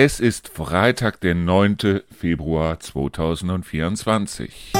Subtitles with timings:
[0.00, 2.02] Es ist Freitag, der 9.
[2.16, 4.74] Februar 2024.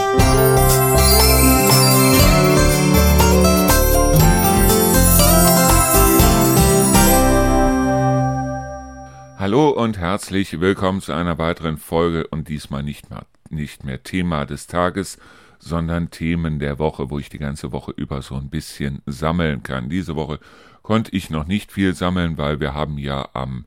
[9.37, 14.47] Hallo und herzlich willkommen zu einer weiteren Folge und diesmal nicht mehr, nicht mehr Thema
[14.47, 15.19] des Tages,
[15.59, 19.89] sondern Themen der Woche, wo ich die ganze Woche über so ein bisschen sammeln kann.
[19.89, 20.39] Diese Woche
[20.83, 23.65] konnte ich noch nicht viel sammeln, weil wir haben ja am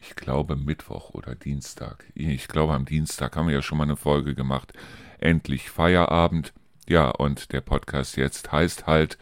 [0.00, 2.04] ich glaube Mittwoch oder Dienstag.
[2.14, 4.72] Ich glaube am Dienstag haben wir ja schon mal eine Folge gemacht.
[5.18, 6.52] Endlich Feierabend.
[6.88, 9.18] Ja, und der Podcast jetzt heißt halt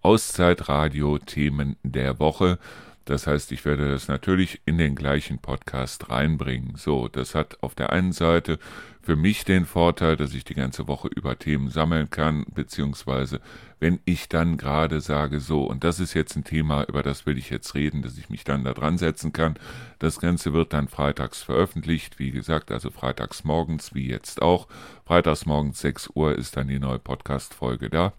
[0.00, 2.58] Auszeitradio Themen der Woche.
[3.04, 6.76] Das heißt, ich werde das natürlich in den gleichen Podcast reinbringen.
[6.76, 8.58] So, das hat auf der einen Seite
[9.02, 13.40] für mich den Vorteil, dass ich die ganze Woche über Themen sammeln kann, beziehungsweise
[13.80, 17.36] wenn ich dann gerade sage, so, und das ist jetzt ein Thema, über das will
[17.36, 19.56] ich jetzt reden, dass ich mich dann da dran setzen kann.
[19.98, 24.68] Das Ganze wird dann freitags veröffentlicht, wie gesagt, also freitags morgens, wie jetzt auch.
[25.04, 28.12] Freitags morgens 6 Uhr ist dann die neue Podcast-Folge da.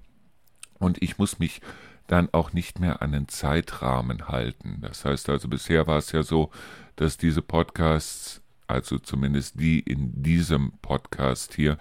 [0.79, 1.61] Und ich muss mich
[2.07, 4.79] dann auch nicht mehr an den Zeitrahmen halten.
[4.81, 6.51] Das heißt also, bisher war es ja so,
[6.95, 11.77] dass diese Podcasts also zumindest die in diesem Podcast hier,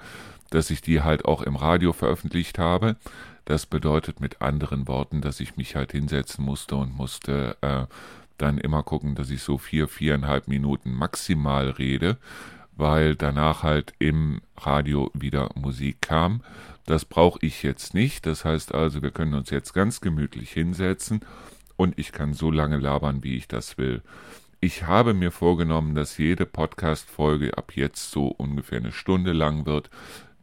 [0.51, 2.97] dass ich die halt auch im Radio veröffentlicht habe.
[3.45, 7.87] Das bedeutet mit anderen Worten, dass ich mich halt hinsetzen musste und musste äh,
[8.39, 12.19] dann immer gucken, dass ich so vier, viereinhalb Minuten maximal rede,
[12.77, 16.43] weil danach halt im Radio wieder Musik kam.
[16.87, 18.27] Das brauche ich jetzt nicht.
[18.27, 21.21] Das heißt also, wir können uns jetzt ganz gemütlich hinsetzen
[21.77, 24.03] und ich kann so lange labern, wie ich das will.
[24.61, 29.91] Ich habe mir vorgenommen, dass jede Podcast-Folge ab jetzt so ungefähr eine Stunde lang wird.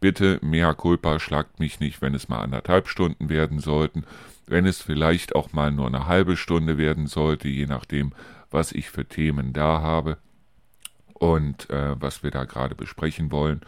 [0.02, 4.04] Bitte, mea culpa, schlagt mich nicht, wenn es mal anderthalb Stunden werden sollten.
[4.46, 8.14] Wenn es vielleicht auch mal nur eine halbe Stunde werden sollte, je nachdem,
[8.52, 10.18] was ich für Themen da habe
[11.20, 13.62] und äh, was wir da gerade besprechen wollen.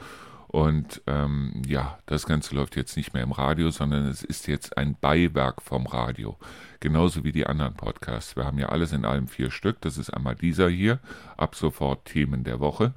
[0.48, 4.78] Und ähm, ja, das Ganze läuft jetzt nicht mehr im Radio, sondern es ist jetzt
[4.78, 6.38] ein Beiwerk vom Radio.
[6.82, 8.36] Genauso wie die anderen Podcasts.
[8.36, 9.80] Wir haben ja alles in allem vier Stück.
[9.80, 11.00] Das ist einmal dieser hier,
[11.38, 12.94] ab sofort Themen der Woche.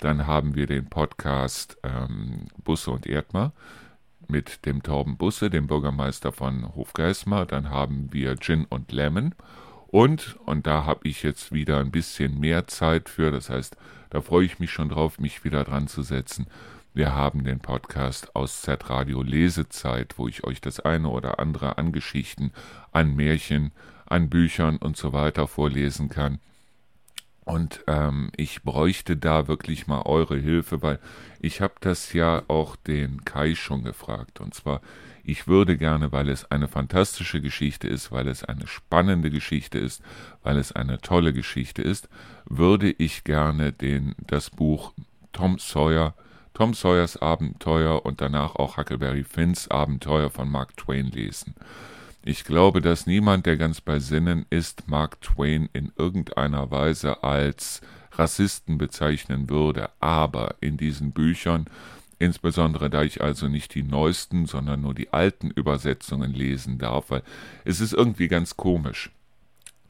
[0.00, 3.52] Dann haben wir den Podcast ähm, Busse und Erdmar
[4.28, 7.46] mit dem Torben Busse, dem Bürgermeister von Hofgeismar.
[7.46, 9.34] Dann haben wir Gin und Lemon.
[9.88, 13.76] Und, und da habe ich jetzt wieder ein bisschen mehr Zeit für, das heißt,
[14.10, 16.46] da freue ich mich schon drauf, mich wieder dran zu setzen
[16.98, 21.92] wir haben den Podcast aus Z-Radio Lesezeit, wo ich euch das eine oder andere an
[21.92, 22.50] Geschichten,
[22.90, 23.70] an Märchen,
[24.06, 26.40] an Büchern und so weiter vorlesen kann.
[27.44, 30.98] Und ähm, ich bräuchte da wirklich mal eure Hilfe, weil
[31.40, 34.40] ich habe das ja auch den Kai schon gefragt.
[34.40, 34.80] Und zwar,
[35.28, 40.02] ich würde gerne, weil es eine fantastische Geschichte ist, weil es eine spannende Geschichte ist,
[40.42, 42.08] weil es eine tolle Geschichte ist,
[42.46, 44.94] würde ich gerne den, das Buch
[45.32, 46.14] Tom Sawyer
[46.54, 51.54] Tom Sawyers Abenteuer und danach auch Huckleberry Finns Abenteuer von Mark Twain lesen.
[52.24, 57.82] Ich glaube, dass niemand, der ganz bei Sinnen ist, Mark Twain in irgendeiner Weise als
[58.12, 61.66] Rassisten bezeichnen würde, aber in diesen Büchern,
[62.18, 67.22] insbesondere da ich also nicht die neuesten, sondern nur die alten Übersetzungen lesen darf, weil
[67.64, 69.10] es ist irgendwie ganz komisch.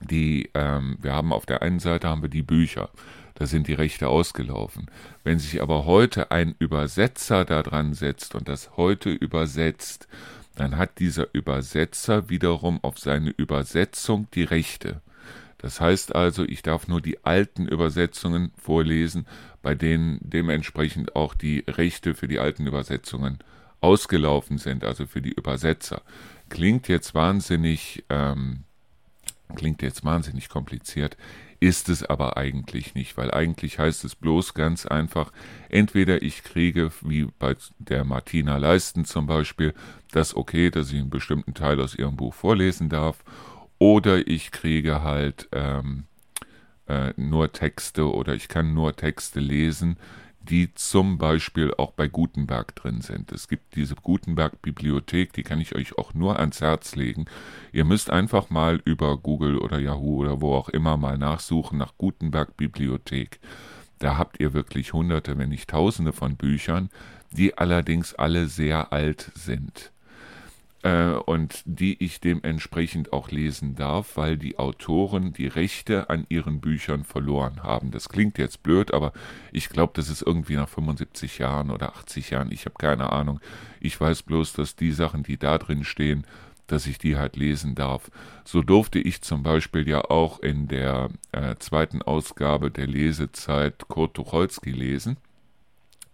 [0.00, 2.90] Die, ähm, wir haben auf der einen Seite haben wir die Bücher,
[3.34, 4.90] da sind die Rechte ausgelaufen.
[5.24, 10.08] Wenn sich aber heute ein Übersetzer da dran setzt und das heute übersetzt,
[10.54, 15.00] dann hat dieser Übersetzer wiederum auf seine Übersetzung die Rechte.
[15.58, 19.26] Das heißt also, ich darf nur die alten Übersetzungen vorlesen,
[19.68, 23.36] bei denen dementsprechend auch die Rechte für die alten Übersetzungen
[23.82, 26.00] ausgelaufen sind, also für die Übersetzer.
[26.48, 28.60] Klingt jetzt wahnsinnig, ähm,
[29.54, 31.18] klingt jetzt wahnsinnig kompliziert
[31.60, 35.32] ist es aber eigentlich nicht, weil eigentlich heißt es bloß ganz einfach,
[35.68, 39.74] entweder ich kriege, wie bei der Martina Leisten zum Beispiel,
[40.12, 43.24] das okay, dass ich einen bestimmten Teil aus ihrem Buch vorlesen darf,
[43.78, 46.07] oder ich kriege halt ähm,
[46.88, 49.96] äh, nur Texte oder ich kann nur Texte lesen,
[50.40, 53.32] die zum Beispiel auch bei Gutenberg drin sind.
[53.32, 57.26] Es gibt diese Gutenberg-Bibliothek, die kann ich euch auch nur ans Herz legen.
[57.72, 61.98] Ihr müsst einfach mal über Google oder Yahoo oder wo auch immer mal nachsuchen nach
[61.98, 63.40] Gutenberg-Bibliothek.
[63.98, 66.88] Da habt ihr wirklich hunderte, wenn nicht tausende von Büchern,
[67.30, 69.92] die allerdings alle sehr alt sind
[70.82, 76.60] äh, und die ich dementsprechend auch lesen darf, weil die Autoren die Rechte an ihren
[76.60, 77.90] Büchern verloren haben.
[77.90, 79.12] Das klingt jetzt blöd, aber
[79.52, 82.52] ich glaube, das ist irgendwie nach 75 Jahren oder 80 Jahren.
[82.52, 83.40] Ich habe keine Ahnung.
[83.80, 86.24] Ich weiß bloß, dass die Sachen, die da drin stehen,
[86.68, 88.10] dass ich die halt lesen darf.
[88.44, 94.14] So durfte ich zum Beispiel ja auch in der äh, zweiten Ausgabe der Lesezeit Kurt
[94.14, 95.16] Tucholsky lesen,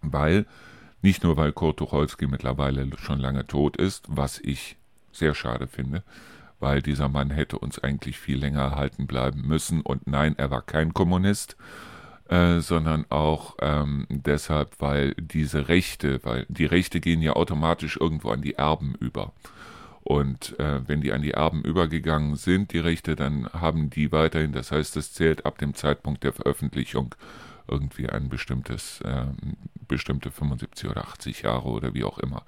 [0.01, 0.45] weil,
[1.05, 4.75] nicht nur weil Kurt Tucholsky mittlerweile schon lange tot ist, was ich
[5.11, 6.01] sehr schade finde,
[6.59, 9.81] weil dieser Mann hätte uns eigentlich viel länger erhalten bleiben müssen.
[9.81, 11.57] Und nein, er war kein Kommunist,
[12.27, 18.31] äh, sondern auch ähm, deshalb, weil diese Rechte, weil die Rechte gehen ja automatisch irgendwo
[18.31, 19.31] an die Erben über.
[20.01, 24.53] Und äh, wenn die an die Erben übergegangen sind, die Rechte, dann haben die weiterhin,
[24.53, 27.13] das heißt, es zählt ab dem Zeitpunkt der Veröffentlichung
[27.67, 29.25] irgendwie ein bestimmtes, äh,
[29.87, 32.43] bestimmte 75 oder 80 Jahre oder wie auch immer.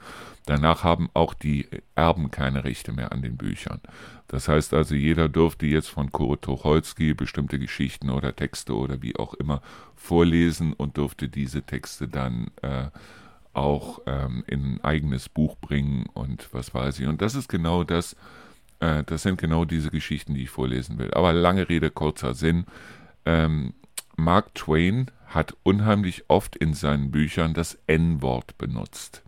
[0.45, 3.81] Danach haben auch die Erben keine Rechte mehr an den Büchern.
[4.27, 9.15] Das heißt also, jeder dürfte jetzt von Kurt Tucholsky bestimmte Geschichten oder Texte oder wie
[9.15, 9.61] auch immer
[9.95, 12.87] vorlesen und dürfte diese Texte dann äh,
[13.53, 17.07] auch ähm, in ein eigenes Buch bringen und was weiß ich.
[17.07, 18.15] Und das ist genau das,
[18.79, 21.11] äh, das sind genau diese Geschichten, die ich vorlesen will.
[21.13, 22.65] Aber lange Rede, kurzer Sinn.
[23.25, 23.73] Ähm,
[24.17, 29.23] Mark Twain hat unheimlich oft in seinen Büchern das N-Wort benutzt.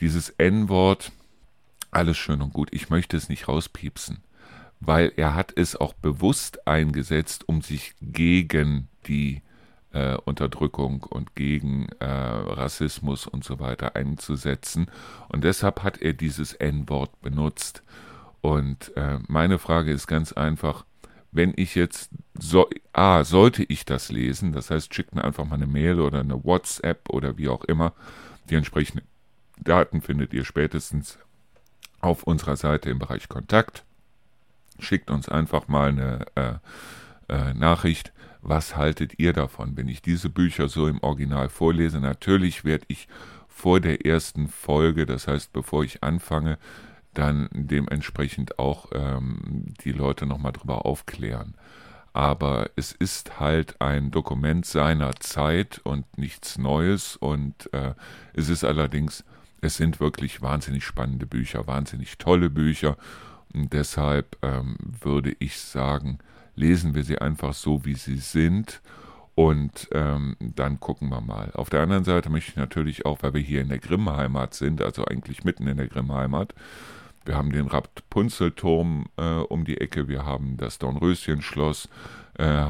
[0.00, 1.10] Dieses N-Wort,
[1.90, 4.22] alles schön und gut, ich möchte es nicht rauspiepsen,
[4.80, 9.42] weil er hat es auch bewusst eingesetzt, um sich gegen die
[9.92, 14.88] äh, Unterdrückung und gegen äh, Rassismus und so weiter einzusetzen.
[15.28, 17.82] Und deshalb hat er dieses N-Wort benutzt.
[18.40, 20.84] Und äh, meine Frage ist ganz einfach,
[21.36, 25.56] wenn ich jetzt so, ah, sollte ich das lesen, das heißt, schickt mir einfach mal
[25.56, 27.92] eine Mail oder eine WhatsApp oder wie auch immer.
[28.50, 29.06] Die entsprechenden
[29.58, 31.18] Daten findet ihr spätestens
[32.00, 33.84] auf unserer Seite im Bereich Kontakt.
[34.78, 36.54] Schickt uns einfach mal eine äh,
[37.28, 38.12] äh, Nachricht.
[38.42, 42.00] Was haltet ihr davon, wenn ich diese Bücher so im Original vorlese?
[42.00, 43.08] Natürlich werde ich
[43.48, 46.58] vor der ersten Folge, das heißt, bevor ich anfange,
[47.18, 51.54] dann dementsprechend auch ähm, die Leute nochmal drüber aufklären.
[52.12, 57.16] Aber es ist halt ein Dokument seiner Zeit und nichts Neues.
[57.16, 57.94] Und äh,
[58.32, 59.24] es ist allerdings,
[59.60, 62.96] es sind wirklich wahnsinnig spannende Bücher, wahnsinnig tolle Bücher.
[63.52, 66.18] Und deshalb ähm, würde ich sagen,
[66.54, 68.80] lesen wir sie einfach so, wie sie sind.
[69.34, 71.50] Und ähm, dann gucken wir mal.
[71.52, 74.80] Auf der anderen Seite möchte ich natürlich auch, weil wir hier in der Grimm-Heimat sind,
[74.80, 76.54] also eigentlich mitten in der Grimm-Heimat,
[77.26, 81.88] wir haben den Rapunzelturm äh, um die Ecke, wir haben das Dornröschenschloss
[82.34, 82.66] äh,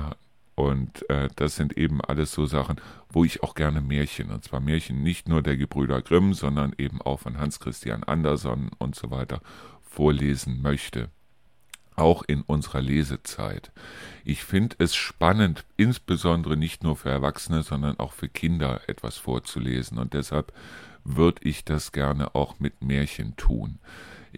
[0.57, 2.81] und äh, das sind eben alles so Sachen,
[3.11, 7.03] wo ich auch gerne Märchen, und zwar Märchen nicht nur der Gebrüder Grimm, sondern eben
[7.03, 9.41] auch von Hans Christian Andersen und so weiter
[9.83, 11.11] vorlesen möchte.
[11.95, 13.71] Auch in unserer Lesezeit.
[14.25, 19.99] Ich finde es spannend, insbesondere nicht nur für Erwachsene, sondern auch für Kinder etwas vorzulesen.
[19.99, 20.53] Und deshalb
[21.05, 23.79] würde ich das gerne auch mit Märchen tun.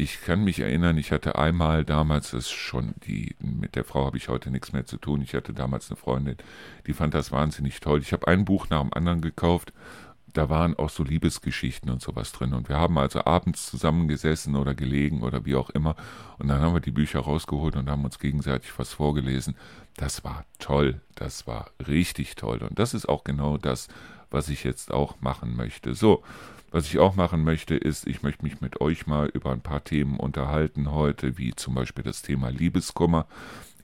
[0.00, 4.16] Ich kann mich erinnern, ich hatte einmal damals, das schon die, mit der Frau habe
[4.16, 5.22] ich heute nichts mehr zu tun.
[5.22, 6.36] Ich hatte damals eine Freundin,
[6.86, 7.98] die fand das wahnsinnig toll.
[8.00, 9.72] Ich habe ein Buch nach dem anderen gekauft.
[10.32, 12.54] Da waren auch so Liebesgeschichten und sowas drin.
[12.54, 15.96] Und wir haben also abends zusammengesessen oder gelegen oder wie auch immer.
[16.38, 19.56] Und dann haben wir die Bücher rausgeholt und haben uns gegenseitig was vorgelesen.
[19.96, 21.00] Das war toll.
[21.16, 22.58] Das war richtig toll.
[22.58, 23.88] Und das ist auch genau das,
[24.30, 25.94] was ich jetzt auch machen möchte.
[25.94, 26.22] So,
[26.70, 29.84] was ich auch machen möchte, ist, ich möchte mich mit euch mal über ein paar
[29.84, 33.26] Themen unterhalten heute, wie zum Beispiel das Thema Liebeskummer.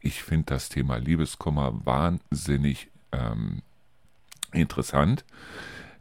[0.00, 3.62] Ich finde das Thema Liebeskummer wahnsinnig ähm,
[4.52, 5.24] interessant.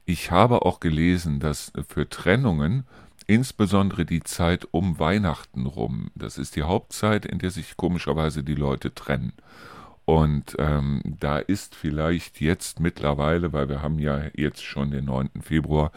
[0.06, 2.86] Ich habe auch gelesen, dass für Trennungen
[3.28, 8.56] insbesondere die Zeit um Weihnachten rum, das ist die Hauptzeit, in der sich komischerweise die
[8.56, 9.32] Leute trennen.
[10.06, 15.30] Und ähm, da ist vielleicht jetzt mittlerweile, weil wir haben ja jetzt schon den 9.
[15.42, 15.92] Februar,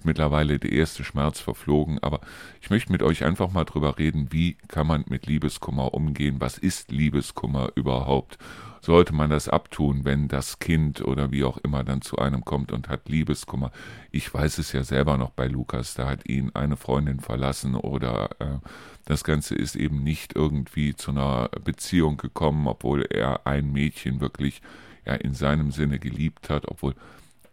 [0.00, 1.98] ist mittlerweile der erste Schmerz verflogen.
[2.02, 2.20] Aber
[2.62, 6.36] ich möchte mit euch einfach mal drüber reden, wie kann man mit Liebeskummer umgehen?
[6.38, 8.38] Was ist Liebeskummer überhaupt?
[8.80, 12.72] Sollte man das abtun, wenn das Kind oder wie auch immer dann zu einem kommt
[12.72, 13.72] und hat Liebeskummer?
[14.10, 18.30] Ich weiß es ja selber noch bei Lukas, da hat ihn eine Freundin verlassen oder
[18.38, 18.58] äh,
[19.04, 24.62] das Ganze ist eben nicht irgendwie zu einer Beziehung gekommen, obwohl er ein Mädchen wirklich
[25.04, 26.94] ja in seinem Sinne geliebt hat, obwohl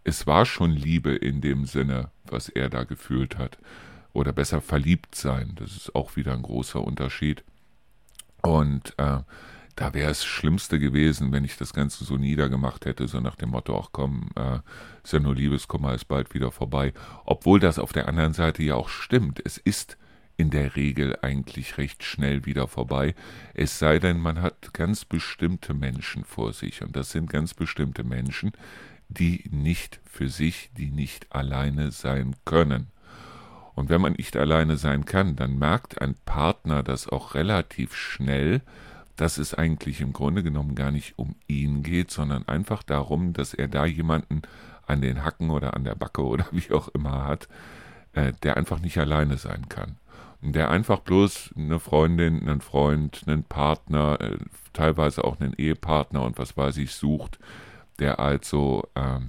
[0.08, 3.58] es war schon Liebe in dem Sinne, was er da gefühlt hat.
[4.14, 5.52] Oder besser verliebt sein.
[5.56, 7.44] Das ist auch wieder ein großer Unterschied.
[8.42, 9.20] Und äh,
[9.76, 13.50] da wäre es Schlimmste gewesen, wenn ich das Ganze so niedergemacht hätte, so nach dem
[13.50, 14.60] Motto, ach komm, äh,
[15.04, 16.94] ist ja nur Liebeskummer, ist bald wieder vorbei.
[17.26, 19.42] Obwohl das auf der anderen Seite ja auch stimmt.
[19.44, 19.98] Es ist
[20.38, 23.14] in der Regel eigentlich recht schnell wieder vorbei.
[23.54, 26.82] Es sei denn, man hat ganz bestimmte Menschen vor sich.
[26.82, 28.54] Und das sind ganz bestimmte Menschen,
[29.10, 32.88] die nicht für sich, die nicht alleine sein können.
[33.76, 38.62] Und wenn man nicht alleine sein kann, dann merkt ein Partner das auch relativ schnell,
[39.18, 43.54] dass es eigentlich im Grunde genommen gar nicht um ihn geht, sondern einfach darum, dass
[43.54, 44.42] er da jemanden
[44.86, 47.48] an den Hacken oder an der Backe oder wie auch immer hat,
[48.14, 49.98] äh, der einfach nicht alleine sein kann.
[50.42, 54.38] Und der einfach bloß eine Freundin, einen Freund, einen Partner, äh,
[54.74, 57.40] teilweise auch einen Ehepartner und was weiß ich sucht,
[58.00, 59.20] der also, äh,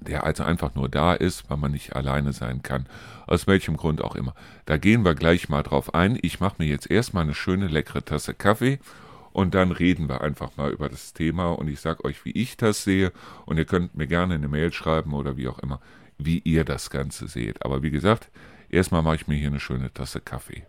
[0.00, 2.86] der also einfach nur da ist, weil man nicht alleine sein kann.
[3.26, 4.34] Aus welchem Grund auch immer.
[4.66, 6.18] Da gehen wir gleich mal drauf ein.
[6.22, 8.78] Ich mache mir jetzt erstmal eine schöne leckere Tasse Kaffee
[9.32, 12.56] und dann reden wir einfach mal über das Thema und ich sage euch, wie ich
[12.56, 13.12] das sehe
[13.46, 15.80] und ihr könnt mir gerne eine Mail schreiben oder wie auch immer,
[16.18, 17.64] wie ihr das Ganze seht.
[17.64, 18.30] Aber wie gesagt,
[18.68, 20.64] erstmal mache ich mir hier eine schöne Tasse Kaffee.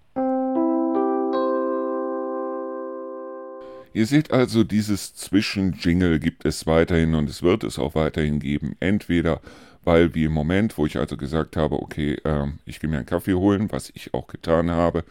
[3.93, 8.75] Ihr seht also, dieses Zwischenjingle gibt es weiterhin und es wird es auch weiterhin geben.
[8.79, 9.41] Entweder
[9.83, 13.05] weil wie im Moment, wo ich also gesagt habe, okay, äh, ich gehe mir einen
[13.05, 15.03] Kaffee holen, was ich auch getan habe,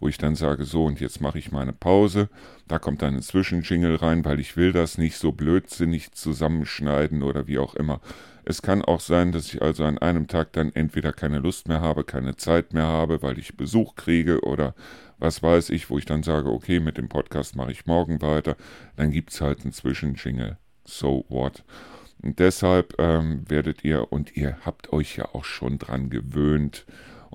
[0.00, 2.28] wo ich dann sage, so und jetzt mache ich meine Pause.
[2.68, 7.46] Da kommt dann ein Zwischenjingle rein, weil ich will das nicht so blödsinnig zusammenschneiden oder
[7.46, 8.00] wie auch immer.
[8.44, 11.80] Es kann auch sein, dass ich also an einem Tag dann entweder keine Lust mehr
[11.80, 14.74] habe, keine Zeit mehr habe, weil ich Besuch kriege oder
[15.18, 18.56] was weiß ich, wo ich dann sage, okay, mit dem Podcast mache ich morgen weiter.
[18.96, 20.58] Dann gibt es halt einen Zwischenjingle.
[20.84, 21.64] So what?
[22.22, 26.86] Und deshalb ähm, werdet ihr, und ihr habt euch ja auch schon dran gewöhnt,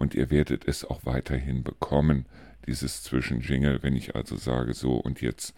[0.02, 2.26] und ihr werdet es auch weiterhin bekommen,
[2.66, 5.54] dieses Zwischenjingle, wenn ich also sage, so und jetzt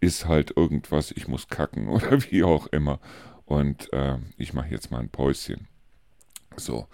[0.00, 3.00] ist halt irgendwas, ich muss kacken oder wie auch immer.
[3.44, 5.68] Und äh, ich mache jetzt mal ein Päuschen.
[6.56, 6.88] So.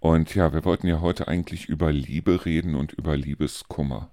[0.00, 4.10] Und ja, wir wollten ja heute eigentlich über Liebe reden und über Liebeskummer.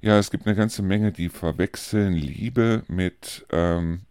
[0.00, 4.02] Ja, es gibt eine ganze Menge, die verwechseln Liebe mit, ähm,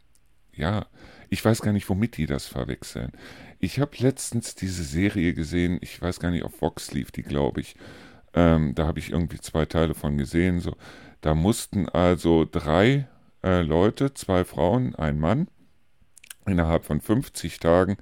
[0.53, 0.87] ja,
[1.29, 3.11] ich weiß gar nicht, womit die das verwechseln.
[3.59, 7.61] Ich habe letztens diese Serie gesehen, ich weiß gar nicht, auf Vox lief die, glaube
[7.61, 7.75] ich.
[8.33, 10.61] Ähm, da habe ich irgendwie zwei Teile von gesehen.
[10.61, 10.75] So.
[11.21, 13.07] Da mussten also drei
[13.43, 15.47] äh, Leute, zwei Frauen, ein Mann,
[16.45, 17.97] innerhalb von 50 Tagen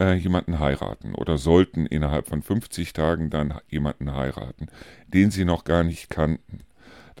[0.00, 4.66] äh, jemanden heiraten oder sollten innerhalb von 50 Tagen dann jemanden heiraten,
[5.08, 6.60] den sie noch gar nicht kannten.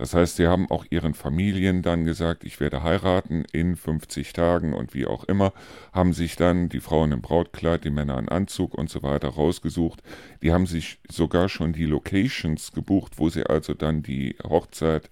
[0.00, 4.72] Das heißt, sie haben auch ihren Familien dann gesagt, ich werde heiraten in 50 Tagen
[4.72, 5.52] und wie auch immer,
[5.92, 10.02] haben sich dann die Frauen im Brautkleid, die Männer in Anzug und so weiter rausgesucht.
[10.42, 15.10] Die haben sich sogar schon die Locations gebucht, wo sie also dann die Hochzeit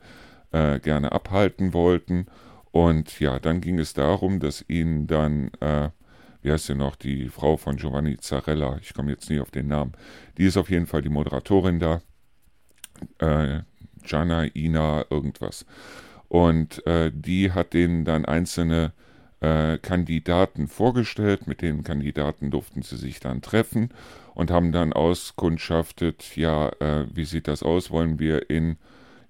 [0.52, 2.24] äh, gerne abhalten wollten.
[2.70, 5.90] Und ja, dann ging es darum, dass ihnen dann, äh,
[6.42, 9.68] wie heißt sie noch, die Frau von Giovanni Zarella, ich komme jetzt nie auf den
[9.68, 9.92] Namen,
[10.36, 12.00] die ist auf jeden Fall die Moderatorin da,
[13.18, 13.60] äh,
[14.04, 15.66] Jana, Ina, irgendwas.
[16.28, 18.92] Und äh, die hat denen dann einzelne
[19.40, 21.46] äh, Kandidaten vorgestellt.
[21.46, 23.90] Mit den Kandidaten durften sie sich dann treffen
[24.34, 27.90] und haben dann auskundschaftet, ja, äh, wie sieht das aus?
[27.90, 28.76] Wollen wir in,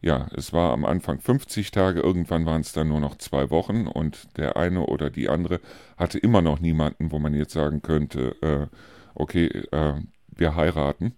[0.01, 3.87] ja, es war am Anfang 50 Tage, irgendwann waren es dann nur noch zwei Wochen
[3.87, 5.61] und der eine oder die andere
[5.97, 8.67] hatte immer noch niemanden, wo man jetzt sagen könnte, äh,
[9.15, 9.95] okay, äh,
[10.29, 11.15] wir heiraten.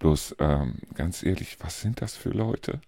[0.00, 2.80] Bloß ähm, ganz ehrlich, was sind das für Leute?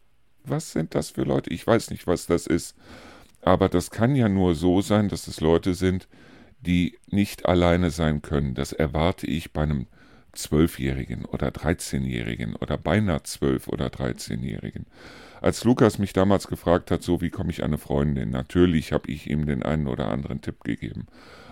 [0.44, 1.50] Was sind das für Leute?
[1.50, 2.76] Ich weiß nicht, was das ist.
[3.42, 6.08] Aber das kann ja nur so sein, dass es Leute sind,
[6.60, 8.54] die nicht alleine sein können.
[8.54, 9.87] Das erwarte ich bei einem
[10.32, 14.87] Zwölfjährigen oder Dreizehnjährigen oder beinahe Zwölf- oder Dreizehnjährigen.
[15.40, 19.10] Als Lukas mich damals gefragt hat, so wie komme ich an eine Freundin, natürlich habe
[19.10, 21.06] ich ihm den einen oder anderen Tipp gegeben.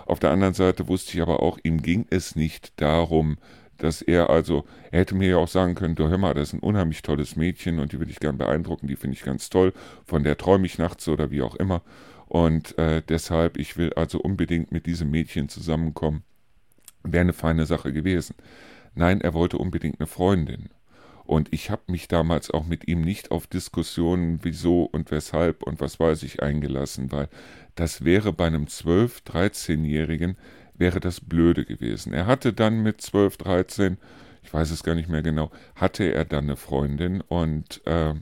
[0.05, 3.39] Auf der anderen Seite wusste ich aber auch, ihm ging es nicht darum,
[3.79, 6.55] dass er also, er hätte mir ja auch sagen können, du hör mal, das ist
[6.55, 9.73] ein unheimlich tolles Mädchen und die würde ich gern beeindrucken, die finde ich ganz toll,
[10.05, 11.83] von der träume ich nachts oder wie auch immer.
[12.27, 16.25] Und äh, deshalb, ich will also unbedingt mit diesem Mädchen zusammenkommen.
[17.03, 18.35] Wäre eine feine Sache gewesen.
[18.95, 20.71] Nein, er wollte unbedingt eine Freundin.
[21.25, 25.79] Und ich habe mich damals auch mit ihm nicht auf Diskussionen, wieso und weshalb und
[25.81, 27.29] was weiß ich eingelassen, weil
[27.75, 30.39] das wäre bei einem 12-, 13-Jährigen
[30.75, 32.15] wäre das blöde gewesen.
[32.15, 33.99] Er hatte dann mit 12, 13,
[34.43, 38.15] ich weiß es gar nicht mehr genau, hatte er dann eine Freundin und äh,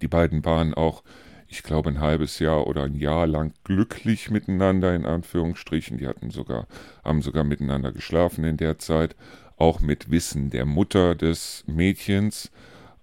[0.00, 1.02] die beiden waren auch,
[1.48, 5.96] ich glaube, ein halbes Jahr oder ein Jahr lang glücklich miteinander, in Anführungsstrichen.
[5.96, 6.66] Die hatten sogar,
[7.02, 9.16] haben sogar miteinander geschlafen in der Zeit,
[9.56, 12.50] auch mit Wissen der Mutter des Mädchens.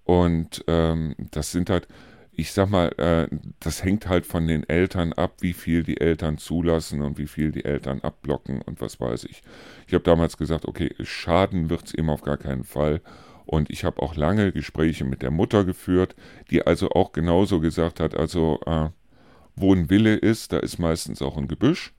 [0.04, 1.88] Und ähm, das sind halt,
[2.30, 6.38] ich sag mal, äh, das hängt halt von den Eltern ab, wie viel die Eltern
[6.38, 9.42] zulassen und wie viel die Eltern abblocken und was weiß ich.
[9.88, 13.00] Ich habe damals gesagt, okay, schaden wird es ihm auf gar keinen Fall.
[13.46, 16.14] Und ich habe auch lange Gespräche mit der Mutter geführt,
[16.50, 18.88] die also auch genauso gesagt hat, also äh,
[19.54, 21.94] wo ein Wille ist, da ist meistens auch ein Gebüsch.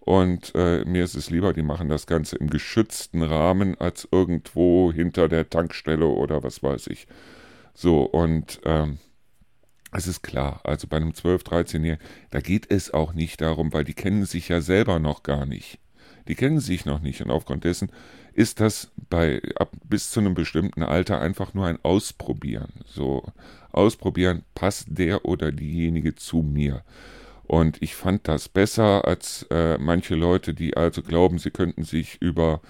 [0.00, 4.92] Und äh, mir ist es lieber, die machen das Ganze im geschützten Rahmen als irgendwo
[4.92, 7.06] hinter der Tankstelle oder was weiß ich.
[7.74, 8.98] So, und ähm,
[9.92, 11.98] es ist klar, also bei einem 12-, 13-Jährigen,
[12.30, 15.78] da geht es auch nicht darum, weil die kennen sich ja selber noch gar nicht.
[16.26, 17.90] Die kennen sich noch nicht und aufgrund dessen
[18.38, 22.72] ist das bei ab bis zu einem bestimmten Alter einfach nur ein Ausprobieren.
[22.86, 23.24] So
[23.72, 26.84] ausprobieren, passt der oder diejenige zu mir.
[27.48, 32.22] Und ich fand das besser als äh, manche Leute, die also glauben, sie könnten sich
[32.22, 32.60] über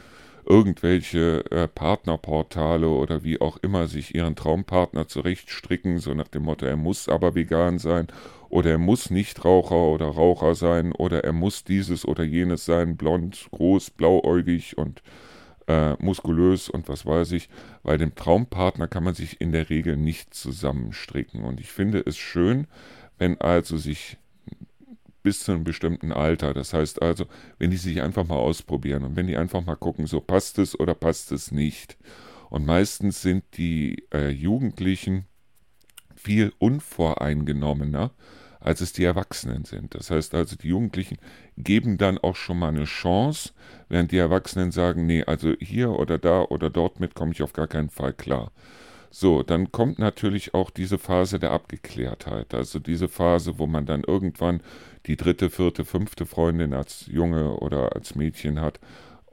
[0.46, 6.64] irgendwelche äh, Partnerportale oder wie auch immer sich ihren Traumpartner zurechtstricken, so nach dem Motto,
[6.64, 8.06] er muss aber vegan sein
[8.48, 12.96] oder er muss nicht Raucher oder Raucher sein oder er muss dieses oder jenes sein,
[12.96, 15.02] blond, groß, blauäugig und
[15.68, 17.48] äh, muskulös und was weiß ich.
[17.82, 21.44] Bei dem Traumpartner kann man sich in der Regel nicht zusammenstricken.
[21.44, 22.66] Und ich finde es schön,
[23.18, 24.16] wenn also sich
[25.22, 26.54] bis zu einem bestimmten Alter.
[26.54, 27.26] Das heißt also,
[27.58, 30.78] wenn die sich einfach mal ausprobieren und wenn die einfach mal gucken, so passt es
[30.78, 31.98] oder passt es nicht.
[32.48, 35.26] Und meistens sind die äh, Jugendlichen
[36.14, 38.10] viel unvoreingenommener,
[38.60, 39.94] als es die Erwachsenen sind.
[39.94, 41.18] Das heißt also, die Jugendlichen
[41.56, 43.50] geben dann auch schon mal eine Chance,
[43.88, 47.52] während die Erwachsenen sagen, nee, also hier oder da oder dort mit komme ich auf
[47.52, 48.50] gar keinen Fall klar.
[49.10, 54.02] So, dann kommt natürlich auch diese Phase der Abgeklärtheit, also diese Phase, wo man dann
[54.06, 54.60] irgendwann
[55.06, 58.80] die dritte, vierte, fünfte Freundin als Junge oder als Mädchen hat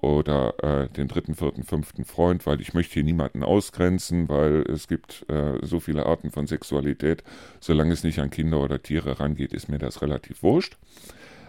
[0.06, 4.88] oder äh, den dritten, vierten, fünften Freund, weil ich möchte hier niemanden ausgrenzen, weil es
[4.88, 7.24] gibt äh, so viele Arten von Sexualität.
[7.60, 10.78] Solange es nicht an Kinder oder Tiere rangeht, ist mir das relativ wurscht.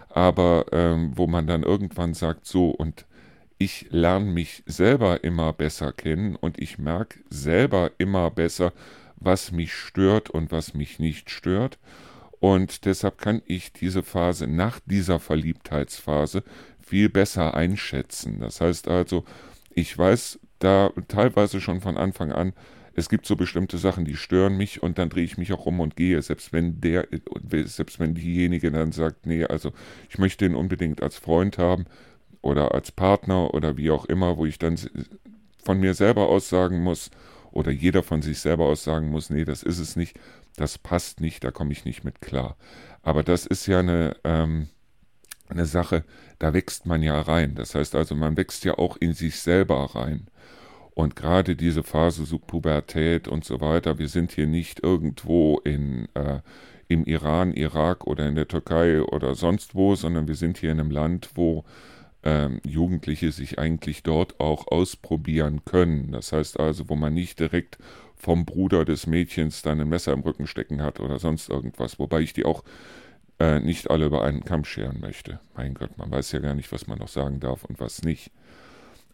[0.08, 3.04] Aber ähm, wo man dann irgendwann sagt, so und
[3.58, 8.72] ich lerne mich selber immer besser kennen und ich merke selber immer besser,
[9.16, 11.78] was mich stört und was mich nicht stört.
[12.40, 16.42] Und deshalb kann ich diese Phase nach dieser Verliebtheitsphase
[16.80, 18.40] viel besser einschätzen.
[18.40, 19.24] Das heißt also,
[19.70, 22.52] ich weiß da teilweise schon von Anfang an,
[22.98, 25.80] es gibt so bestimmte Sachen, die stören mich und dann drehe ich mich auch um
[25.80, 27.06] und gehe, selbst wenn der,
[27.64, 29.72] selbst wenn diejenige dann sagt, nee, also
[30.08, 31.84] ich möchte ihn unbedingt als Freund haben,
[32.46, 34.78] oder als Partner oder wie auch immer, wo ich dann
[35.62, 37.10] von mir selber aussagen muss
[37.50, 40.18] oder jeder von sich selber aussagen muss, nee, das ist es nicht,
[40.56, 42.56] das passt nicht, da komme ich nicht mit klar.
[43.02, 44.68] Aber das ist ja eine, ähm,
[45.48, 46.04] eine Sache,
[46.38, 47.54] da wächst man ja rein.
[47.54, 50.26] Das heißt also, man wächst ja auch in sich selber rein.
[50.94, 56.08] Und gerade diese Phase so Pubertät und so weiter, wir sind hier nicht irgendwo in,
[56.14, 56.40] äh,
[56.88, 60.80] im Iran, Irak oder in der Türkei oder sonst wo, sondern wir sind hier in
[60.80, 61.64] einem Land, wo
[62.22, 66.12] ähm, Jugendliche sich eigentlich dort auch ausprobieren können.
[66.12, 67.78] Das heißt also, wo man nicht direkt
[68.26, 72.00] vom Bruder des Mädchens dann ein Messer im Rücken stecken hat oder sonst irgendwas.
[72.00, 72.64] Wobei ich die auch
[73.38, 75.38] äh, nicht alle über einen Kamm scheren möchte.
[75.54, 78.32] Mein Gott, man weiß ja gar nicht, was man noch sagen darf und was nicht.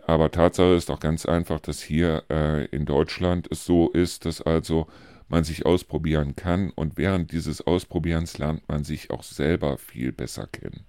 [0.07, 4.41] Aber Tatsache ist auch ganz einfach, dass hier äh, in Deutschland es so ist, dass
[4.41, 4.87] also
[5.29, 10.47] man sich ausprobieren kann und während dieses Ausprobierens lernt man sich auch selber viel besser
[10.47, 10.87] kennen.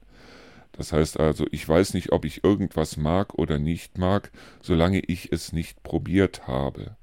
[0.72, 4.32] Das heißt also, ich weiß nicht, ob ich irgendwas mag oder nicht mag,
[4.62, 6.96] solange ich es nicht probiert habe.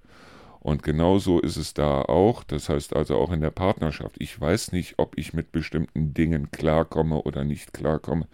[0.60, 4.16] Und genauso ist es da auch, das heißt also auch in der Partnerschaft.
[4.18, 8.28] Ich weiß nicht, ob ich mit bestimmten Dingen klarkomme oder nicht klarkomme,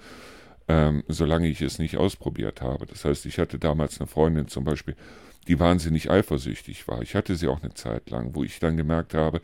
[0.67, 2.87] ähm, solange ich es nicht ausprobiert habe.
[2.87, 4.97] Das heißt, ich hatte damals eine Freundin zum Beispiel,
[5.47, 7.01] die wahnsinnig eifersüchtig war.
[7.03, 9.41] Ich hatte sie auch eine Zeit lang, wo ich dann gemerkt habe,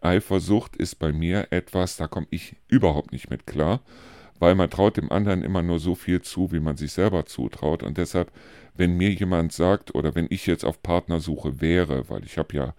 [0.00, 3.80] Eifersucht ist bei mir etwas, da komme ich überhaupt nicht mit klar
[4.38, 7.82] weil man traut dem anderen immer nur so viel zu, wie man sich selber zutraut.
[7.82, 8.30] Und deshalb,
[8.74, 12.74] wenn mir jemand sagt oder wenn ich jetzt auf Partnersuche wäre, weil ich habe ja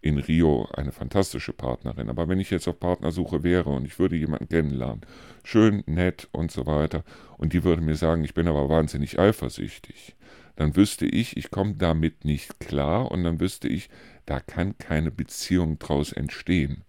[0.00, 4.16] in Rio eine fantastische Partnerin, aber wenn ich jetzt auf Partnersuche wäre und ich würde
[4.16, 5.00] jemanden kennenlernen,
[5.42, 7.02] schön, nett und so weiter,
[7.36, 10.14] und die würde mir sagen, ich bin aber wahnsinnig eifersüchtig,
[10.54, 13.88] dann wüsste ich, ich komme damit nicht klar und dann wüsste ich,
[14.26, 16.84] da kann keine Beziehung draus entstehen.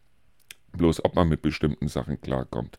[0.74, 2.78] Bloß ob man mit bestimmten Sachen klarkommt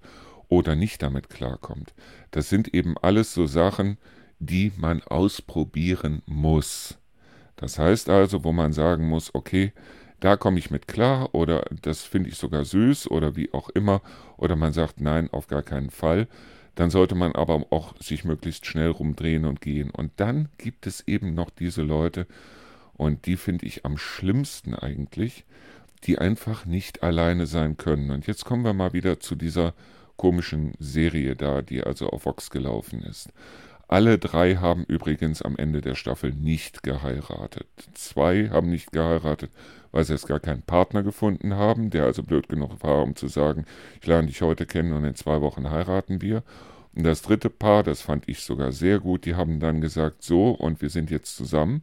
[0.49, 1.95] oder nicht damit klarkommt.
[2.31, 3.99] Das sind eben alles so Sachen,
[4.41, 6.99] die man ausprobieren muss.
[7.57, 9.73] Das heißt also, wo man sagen muss, okay,
[10.19, 14.03] da komme ich mit klar oder das finde ich sogar süß oder wie auch immer
[14.37, 16.27] oder man sagt nein, auf gar keinen Fall,
[16.75, 19.91] dann sollte man aber auch sich möglichst schnell rumdrehen und gehen.
[19.91, 22.27] Und dann gibt es eben noch diese Leute
[22.95, 25.45] und die finde ich am schlimmsten eigentlich,
[26.05, 28.11] die einfach nicht alleine sein können.
[28.11, 29.75] Und jetzt kommen wir mal wieder zu dieser
[30.17, 33.31] komischen Serie da, die also auf Vox gelaufen ist.
[33.91, 37.67] Alle drei haben übrigens am Ende der Staffel nicht geheiratet.
[37.95, 39.51] Zwei haben nicht geheiratet,
[39.91, 43.27] weil sie jetzt gar keinen Partner gefunden haben, der also blöd genug war, um zu
[43.27, 43.65] sagen,
[44.01, 46.45] ich lerne dich heute kennen und in zwei Wochen heiraten wir.
[46.95, 50.51] Und das dritte Paar, das fand ich sogar sehr gut, die haben dann gesagt, so,
[50.51, 51.83] und wir sind jetzt zusammen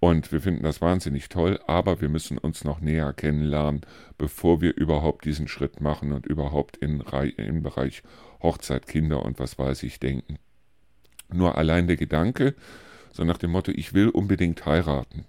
[0.00, 3.82] und wir finden das wahnsinnig toll, aber wir müssen uns noch näher kennenlernen,
[4.18, 7.04] bevor wir überhaupt diesen Schritt machen und überhaupt in,
[7.36, 8.02] im Bereich
[8.42, 10.40] Hochzeit, Kinder und was weiß ich denken.
[11.32, 12.54] Nur allein der Gedanke,
[13.12, 15.24] so nach dem Motto, ich will unbedingt heiraten.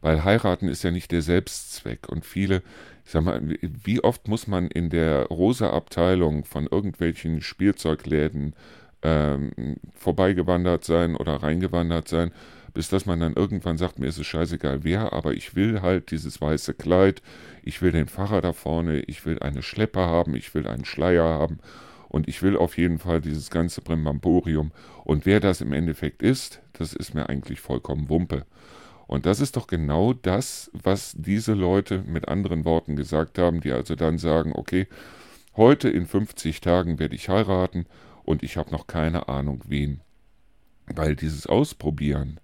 [0.00, 2.08] Weil heiraten ist ja nicht der Selbstzweck.
[2.08, 2.62] Und viele,
[3.04, 8.54] ich sag mal, wie oft muss man in der Rosa-Abteilung von irgendwelchen Spielzeugläden
[9.02, 9.52] ähm,
[9.94, 12.32] vorbeigewandert sein oder reingewandert sein,
[12.74, 16.10] bis dass man dann irgendwann sagt, mir ist es scheißegal wer, aber ich will halt
[16.10, 17.22] dieses weiße Kleid,
[17.62, 21.24] ich will den Pfarrer da vorne, ich will eine Schleppe haben, ich will einen Schleier
[21.24, 21.58] haben
[22.08, 24.72] und ich will auf jeden Fall dieses ganze Brimbamborium.
[25.04, 28.46] Und wer das im Endeffekt ist, das ist mir eigentlich vollkommen Wumpe.
[29.06, 33.72] Und das ist doch genau das, was diese Leute mit anderen Worten gesagt haben, die
[33.72, 34.86] also dann sagen, okay,
[35.56, 37.86] heute in 50 Tagen werde ich heiraten
[38.24, 40.02] und ich habe noch keine Ahnung wen.
[40.86, 42.38] Weil dieses Ausprobieren,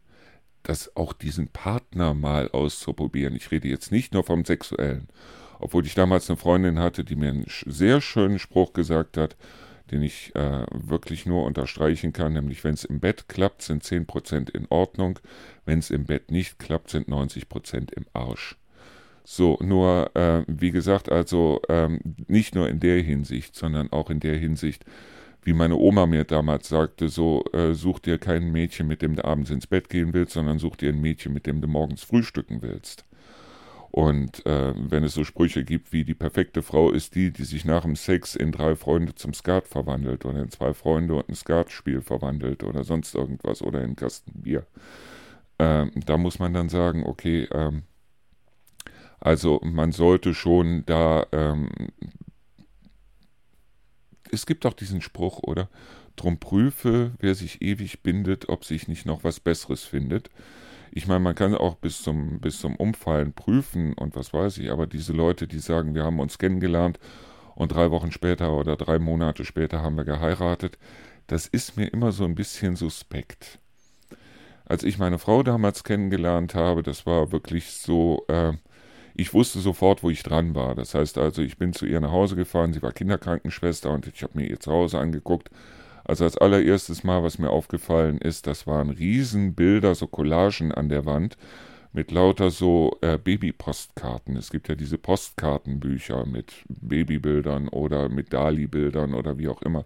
[0.62, 5.08] das auch diesen Partner mal auszuprobieren, ich rede jetzt nicht nur vom sexuellen,
[5.64, 9.34] obwohl ich damals eine Freundin hatte, die mir einen sehr schönen Spruch gesagt hat,
[9.90, 14.50] den ich äh, wirklich nur unterstreichen kann, nämlich wenn es im Bett klappt, sind 10%
[14.50, 15.18] in Ordnung,
[15.64, 18.58] wenn es im Bett nicht klappt, sind 90% im Arsch.
[19.24, 21.98] So, nur, äh, wie gesagt, also ähm,
[22.28, 24.84] nicht nur in der Hinsicht, sondern auch in der Hinsicht,
[25.44, 29.24] wie meine Oma mir damals sagte, so äh, such dir kein Mädchen, mit dem du
[29.24, 32.60] abends ins Bett gehen willst, sondern such dir ein Mädchen, mit dem du morgens frühstücken
[32.60, 33.06] willst.
[33.94, 37.64] Und äh, wenn es so Sprüche gibt wie die perfekte Frau ist die, die sich
[37.64, 41.36] nach dem Sex in drei Freunde zum Skat verwandelt oder in zwei Freunde und ein
[41.36, 44.66] Skatspiel verwandelt oder sonst irgendwas oder in Kasten Bier.
[45.60, 47.84] Ähm, da muss man dann sagen, okay, ähm,
[49.20, 51.68] also man sollte schon da, ähm,
[54.32, 55.68] es gibt auch diesen Spruch, oder?
[56.16, 60.30] Drum prüfe, wer sich ewig bindet, ob sich nicht noch was Besseres findet.
[60.96, 64.70] Ich meine, man kann auch bis zum, bis zum Umfallen prüfen und was weiß ich,
[64.70, 67.00] aber diese Leute, die sagen, wir haben uns kennengelernt
[67.56, 70.78] und drei Wochen später oder drei Monate später haben wir geheiratet,
[71.26, 73.58] das ist mir immer so ein bisschen suspekt.
[74.66, 78.52] Als ich meine Frau damals kennengelernt habe, das war wirklich so, äh,
[79.16, 80.76] ich wusste sofort, wo ich dran war.
[80.76, 84.22] Das heißt also, ich bin zu ihr nach Hause gefahren, sie war Kinderkrankenschwester und ich
[84.22, 85.50] habe mir ihr Zuhause angeguckt
[86.04, 91.06] also als allererstes Mal, was mir aufgefallen ist, das waren Riesenbilder, so Collagen an der
[91.06, 91.36] Wand
[91.94, 94.36] mit lauter so äh, Babypostkarten.
[94.36, 99.84] Es gibt ja diese Postkartenbücher mit Babybildern oder mit Dali-Bildern oder wie auch immer.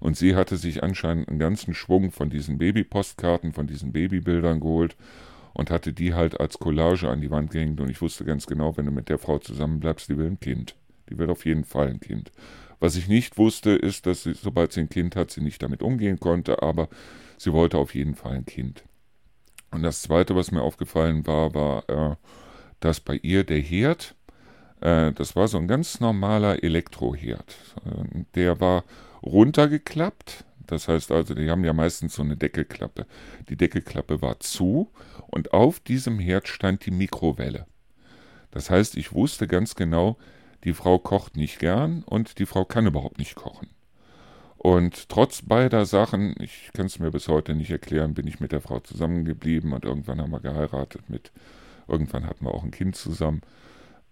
[0.00, 4.96] Und sie hatte sich anscheinend einen ganzen Schwung von diesen Babypostkarten, von diesen Babybildern geholt
[5.54, 7.80] und hatte die halt als Collage an die Wand gehängt.
[7.80, 10.74] Und ich wusste ganz genau, wenn du mit der Frau zusammenbleibst, die will ein Kind.
[11.08, 12.32] Die wird auf jeden Fall ein Kind.
[12.84, 15.82] Was ich nicht wusste, ist, dass sie, sobald sie ein Kind hat, sie nicht damit
[15.82, 16.90] umgehen konnte, aber
[17.38, 18.84] sie wollte auf jeden Fall ein Kind.
[19.70, 22.16] Und das Zweite, was mir aufgefallen war, war, äh,
[22.80, 24.14] dass bei ihr der Herd,
[24.82, 27.56] äh, das war so ein ganz normaler Elektroherd.
[27.86, 28.84] Äh, der war
[29.22, 30.44] runtergeklappt.
[30.66, 33.06] Das heißt also, die haben ja meistens so eine Deckelklappe.
[33.48, 34.90] Die Deckelklappe war zu
[35.28, 37.64] und auf diesem Herd stand die Mikrowelle.
[38.50, 40.18] Das heißt, ich wusste ganz genau,
[40.64, 43.68] die Frau kocht nicht gern und die Frau kann überhaupt nicht kochen.
[44.56, 48.50] Und trotz beider Sachen, ich kann es mir bis heute nicht erklären, bin ich mit
[48.50, 51.32] der Frau zusammengeblieben und irgendwann haben wir geheiratet mit,
[51.86, 53.42] irgendwann hatten wir auch ein Kind zusammen.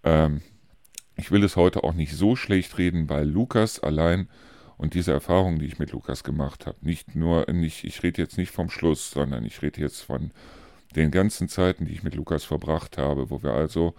[0.03, 0.41] Ähm,
[1.15, 4.29] ich will es heute auch nicht so schlecht reden, weil Lukas allein
[4.77, 8.37] und diese Erfahrung, die ich mit Lukas gemacht habe, nicht nur, nicht, ich rede jetzt
[8.37, 10.31] nicht vom Schluss, sondern ich rede jetzt von
[10.95, 13.95] den ganzen Zeiten, die ich mit Lukas verbracht habe, wo wir also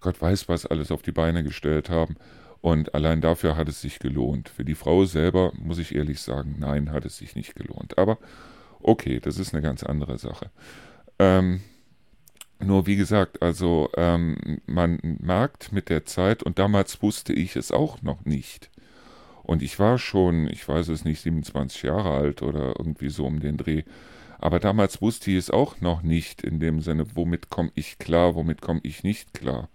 [0.00, 2.16] Gott weiß was alles auf die Beine gestellt haben.
[2.60, 4.48] Und allein dafür hat es sich gelohnt.
[4.48, 7.98] Für die Frau selber muss ich ehrlich sagen, nein, hat es sich nicht gelohnt.
[7.98, 8.18] Aber
[8.80, 10.50] okay, das ist eine ganz andere Sache.
[11.18, 11.60] Ähm,
[12.60, 17.70] nur wie gesagt, also ähm, man merkt mit der Zeit, und damals wusste ich es
[17.70, 18.70] auch noch nicht.
[19.44, 23.40] Und ich war schon, ich weiß es nicht, 27 Jahre alt oder irgendwie so um
[23.40, 23.84] den Dreh.
[24.38, 28.34] Aber damals wusste ich es auch noch nicht in dem Sinne, womit komme ich klar,
[28.34, 29.68] womit komme ich nicht klar.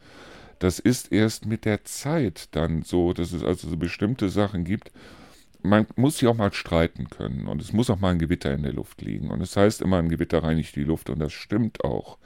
[0.59, 4.91] Das ist erst mit der Zeit dann so, dass es also so bestimmte Sachen gibt.
[5.61, 8.63] Man muss sich auch mal streiten können und es muss auch mal ein Gewitter in
[8.63, 9.29] der Luft liegen.
[9.29, 12.17] Und es das heißt immer, ein Gewitter reinigt die Luft und das stimmt auch.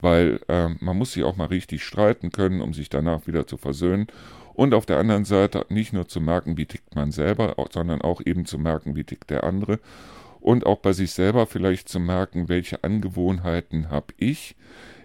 [0.00, 3.58] Weil äh, man muss sich auch mal richtig streiten können, um sich danach wieder zu
[3.58, 4.06] versöhnen.
[4.54, 8.22] Und auf der anderen Seite nicht nur zu merken, wie tickt man selber, sondern auch
[8.24, 9.78] eben zu merken, wie tickt der andere
[10.44, 14.56] und auch bei sich selber vielleicht zu merken, welche Angewohnheiten habe ich,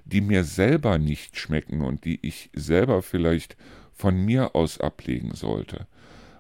[0.04, 3.56] die mir selber nicht schmecken und die ich selber vielleicht
[3.94, 5.88] von mir aus ablegen sollte.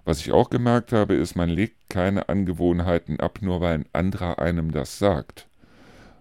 [0.04, 4.40] Was ich auch gemerkt habe, ist, man legt keine Angewohnheiten ab, nur weil ein anderer
[4.40, 5.48] einem das sagt.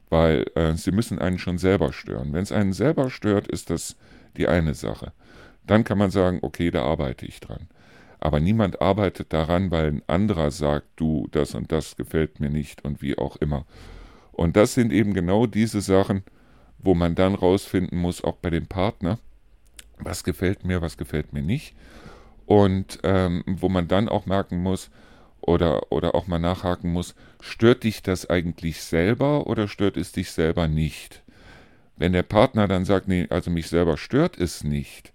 [0.08, 2.32] Weil äh, sie müssen einen schon selber stören.
[2.32, 3.96] Wenn es einen selber stört, ist das
[4.36, 5.12] die eine Sache.
[5.66, 7.66] Dann kann man sagen, okay, da arbeite ich dran.
[8.20, 12.84] Aber niemand arbeitet daran, weil ein anderer sagt, du, das und das gefällt mir nicht
[12.84, 13.64] und wie auch immer.
[14.32, 16.22] Und das sind eben genau diese Sachen,
[16.78, 19.18] wo man dann rausfinden muss, auch bei dem Partner,
[19.98, 21.74] was gefällt mir, was gefällt mir nicht.
[22.46, 24.90] Und ähm, wo man dann auch merken muss
[25.40, 30.30] oder, oder auch mal nachhaken muss, stört dich das eigentlich selber oder stört es dich
[30.30, 31.22] selber nicht?
[31.96, 35.12] Wenn der Partner dann sagt, nee, also mich selber stört es nicht,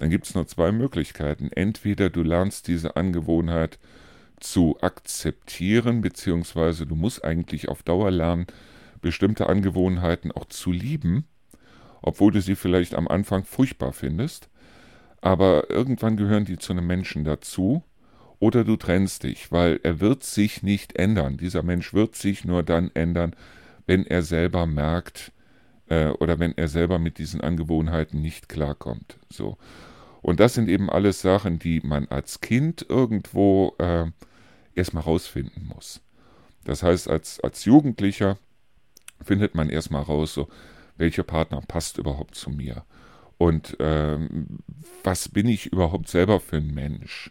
[0.00, 1.50] dann gibt es nur zwei Möglichkeiten.
[1.52, 3.78] Entweder du lernst diese Angewohnheit
[4.40, 8.46] zu akzeptieren, beziehungsweise du musst eigentlich auf Dauer lernen,
[9.02, 11.26] bestimmte Angewohnheiten auch zu lieben,
[12.00, 14.48] obwohl du sie vielleicht am Anfang furchtbar findest,
[15.20, 17.84] aber irgendwann gehören die zu einem Menschen dazu,
[18.38, 21.36] oder du trennst dich, weil er wird sich nicht ändern.
[21.36, 23.36] Dieser Mensch wird sich nur dann ändern,
[23.86, 25.30] wenn er selber merkt
[25.90, 29.18] äh, oder wenn er selber mit diesen Angewohnheiten nicht klarkommt.
[29.28, 29.58] So.
[30.22, 34.06] Und das sind eben alles Sachen, die man als Kind irgendwo äh,
[34.74, 36.00] erstmal rausfinden muss.
[36.64, 38.38] Das heißt, als, als Jugendlicher
[39.22, 40.48] findet man erstmal raus, so,
[40.96, 42.84] welcher Partner passt überhaupt zu mir?
[43.38, 44.58] Und ähm,
[45.02, 47.30] was bin ich überhaupt selber für ein Mensch?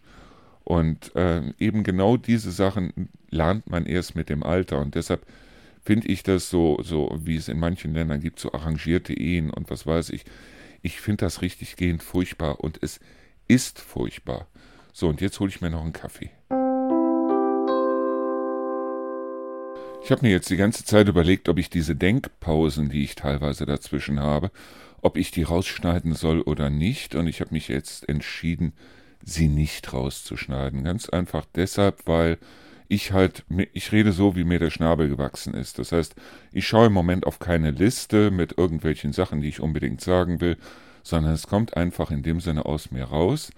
[0.64, 4.80] Und äh, eben genau diese Sachen lernt man erst mit dem Alter.
[4.80, 5.26] Und deshalb
[5.84, 9.70] finde ich das so, so, wie es in manchen Ländern gibt, so arrangierte Ehen und
[9.70, 10.26] was weiß ich.
[10.82, 13.00] Ich finde das richtig gehend furchtbar und es
[13.48, 14.48] ist furchtbar.
[14.94, 16.32] So, und jetzt hole ich mir noch einen Kaffee.
[20.02, 23.66] Ich habe mir jetzt die ganze Zeit überlegt, ob ich diese Denkpausen, die ich teilweise
[23.66, 24.52] dazwischen habe,
[25.02, 27.16] ob ich die rausschneiden soll oder nicht.
[27.16, 28.74] Und ich habe mich jetzt entschieden,
[29.24, 30.84] sie nicht rauszuschneiden.
[30.84, 32.38] Ganz einfach deshalb, weil
[32.90, 35.78] ich halt, ich rede so, wie mir der Schnabel gewachsen ist.
[35.78, 36.16] Das heißt,
[36.52, 40.58] ich schaue im Moment auf keine Liste mit irgendwelchen Sachen, die ich unbedingt sagen will,
[41.04, 43.52] sondern es kommt einfach in dem Sinne aus mir raus.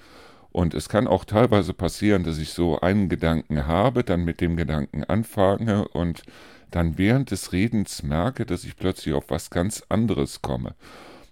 [0.51, 4.57] Und es kann auch teilweise passieren, dass ich so einen Gedanken habe, dann mit dem
[4.57, 6.23] Gedanken anfange und
[6.69, 10.75] dann während des Redens merke, dass ich plötzlich auf was ganz anderes komme.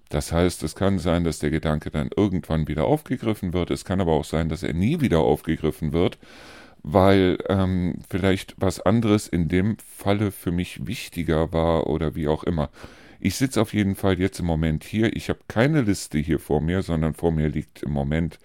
[0.08, 3.72] Das heißt, es kann sein, dass der Gedanke dann irgendwann wieder aufgegriffen wird.
[3.72, 6.18] Es kann aber auch sein, dass er nie wieder aufgegriffen wird,
[6.84, 12.44] weil ähm, vielleicht was anderes in dem Falle für mich wichtiger war oder wie auch
[12.44, 12.70] immer.
[13.20, 15.16] Ich sitze auf jeden Fall jetzt im Moment hier.
[15.16, 18.40] Ich habe keine Liste hier vor mir, sondern vor mir liegt im Moment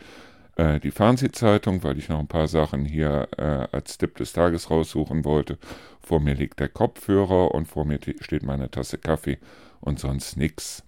[0.56, 4.70] äh, die Fernsehzeitung, weil ich noch ein paar Sachen hier äh, als Tipp des Tages
[4.70, 5.58] raussuchen wollte.
[6.02, 9.38] Vor mir liegt der Kopfhörer und vor mir steht meine Tasse Kaffee
[9.80, 10.82] und sonst nichts.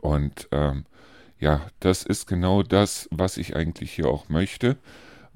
[0.00, 0.84] Und ähm,
[1.40, 4.76] ja, das ist genau das, was ich eigentlich hier auch möchte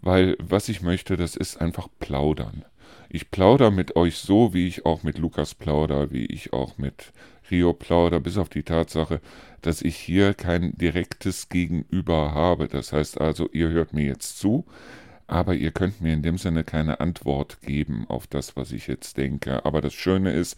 [0.03, 2.65] weil was ich möchte, das ist einfach plaudern.
[3.09, 7.13] Ich plauder mit euch so, wie ich auch mit Lukas plauder, wie ich auch mit
[7.51, 9.21] Rio plauder, bis auf die Tatsache,
[9.63, 12.69] dass ich hier kein direktes Gegenüber habe.
[12.69, 14.65] Das heißt also, ihr hört mir jetzt zu,
[15.27, 19.17] aber ihr könnt mir in dem Sinne keine Antwort geben auf das, was ich jetzt
[19.17, 19.65] denke.
[19.65, 20.57] Aber das Schöne ist,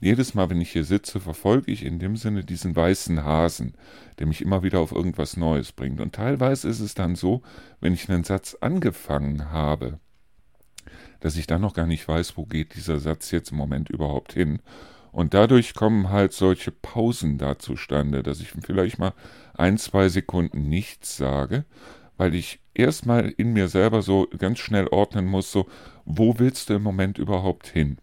[0.00, 3.74] jedes Mal, wenn ich hier sitze, verfolge ich in dem Sinne diesen weißen Hasen,
[4.18, 6.00] der mich immer wieder auf irgendwas Neues bringt.
[6.00, 7.42] Und teilweise ist es dann so,
[7.80, 9.98] wenn ich einen Satz angefangen habe,
[11.20, 14.34] dass ich dann noch gar nicht weiß, wo geht dieser Satz jetzt im Moment überhaupt
[14.34, 14.60] hin.
[15.12, 19.14] Und dadurch kommen halt solche Pausen da zustande, dass ich vielleicht mal
[19.54, 21.64] ein, zwei Sekunden nichts sage,
[22.18, 25.66] weil ich erstmal in mir selber so ganz schnell ordnen muss, so,
[26.04, 27.96] wo willst du im Moment überhaupt hin?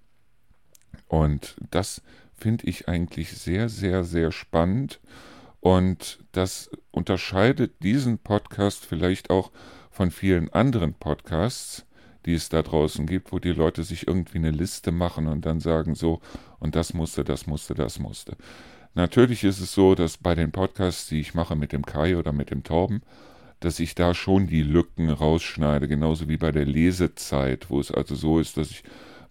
[1.13, 2.01] Und das
[2.35, 4.99] finde ich eigentlich sehr, sehr, sehr spannend.
[5.59, 9.51] Und das unterscheidet diesen Podcast vielleicht auch
[9.91, 11.85] von vielen anderen Podcasts,
[12.25, 15.59] die es da draußen gibt, wo die Leute sich irgendwie eine Liste machen und dann
[15.59, 16.19] sagen so,
[16.57, 18.35] und das musste, das musste, das musste.
[18.95, 22.33] Natürlich ist es so, dass bei den Podcasts, die ich mache mit dem Kai oder
[22.33, 23.03] mit dem Torben,
[23.59, 28.15] dass ich da schon die Lücken rausschneide, genauso wie bei der Lesezeit, wo es also
[28.15, 28.83] so ist, dass ich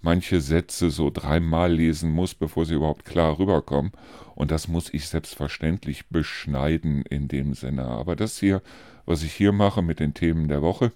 [0.03, 3.93] manche Sätze so dreimal lesen muss, bevor sie überhaupt klar rüberkommen.
[4.35, 7.87] Und das muss ich selbstverständlich beschneiden in dem Sinne.
[7.87, 8.63] Aber das hier,
[9.07, 10.93] was ich hier mache mit den Themen der Woche,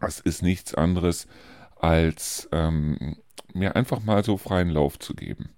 [0.00, 1.26] das ist nichts anderes,
[1.76, 3.16] als ähm,
[3.54, 5.50] mir einfach mal so freien Lauf zu geben.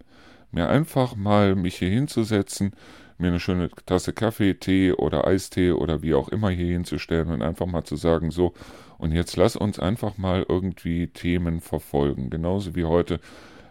[0.53, 2.73] Mir einfach mal mich hier hinzusetzen,
[3.19, 7.43] mir eine schöne Tasse Kaffee, Tee oder Eistee oder wie auch immer hier hinzustellen und
[7.43, 8.55] einfach mal zu sagen, so,
[9.01, 13.19] und jetzt lass uns einfach mal irgendwie Themen verfolgen, genauso wie heute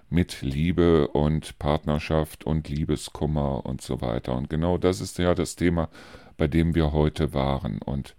[0.10, 4.36] mit Liebe und Partnerschaft und Liebeskummer und so weiter.
[4.36, 5.90] Und genau das ist ja das Thema,
[6.38, 7.80] bei dem wir heute waren.
[7.80, 8.16] Und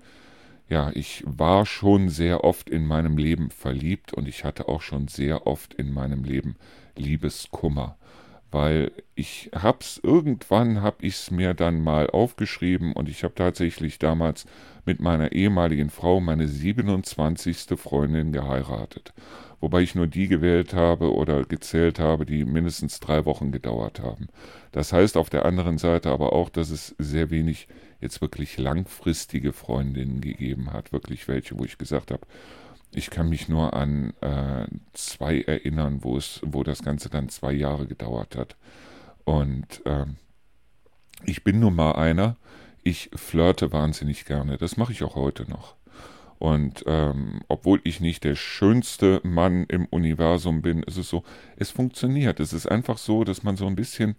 [0.69, 5.09] ja, ich war schon sehr oft in meinem Leben verliebt und ich hatte auch schon
[5.09, 6.55] sehr oft in meinem Leben
[6.97, 7.97] Liebeskummer,
[8.51, 14.47] weil ich hab's irgendwann hab ich's mir dann mal aufgeschrieben und ich habe tatsächlich damals
[14.85, 17.79] mit meiner ehemaligen Frau meine 27.
[17.79, 19.13] Freundin geheiratet,
[19.61, 24.29] wobei ich nur die gewählt habe oder gezählt habe, die mindestens drei Wochen gedauert haben.
[24.73, 27.69] Das heißt auf der anderen Seite aber auch, dass es sehr wenig
[28.01, 32.27] jetzt wirklich langfristige Freundinnen gegeben hat, wirklich welche, wo ich gesagt habe,
[32.93, 37.53] ich kann mich nur an äh, zwei erinnern, wo es, wo das Ganze dann zwei
[37.53, 38.57] Jahre gedauert hat.
[39.25, 40.17] Und ähm,
[41.25, 42.37] ich bin nun mal einer,
[42.83, 44.57] ich flirte wahnsinnig gerne.
[44.59, 45.77] Das mache ich auch heute noch.
[46.39, 51.23] Und ähm, obwohl ich nicht der schönste Mann im Universum bin, ist es so,
[51.57, 52.41] es funktioniert.
[52.41, 54.17] Es ist einfach so, dass man so ein bisschen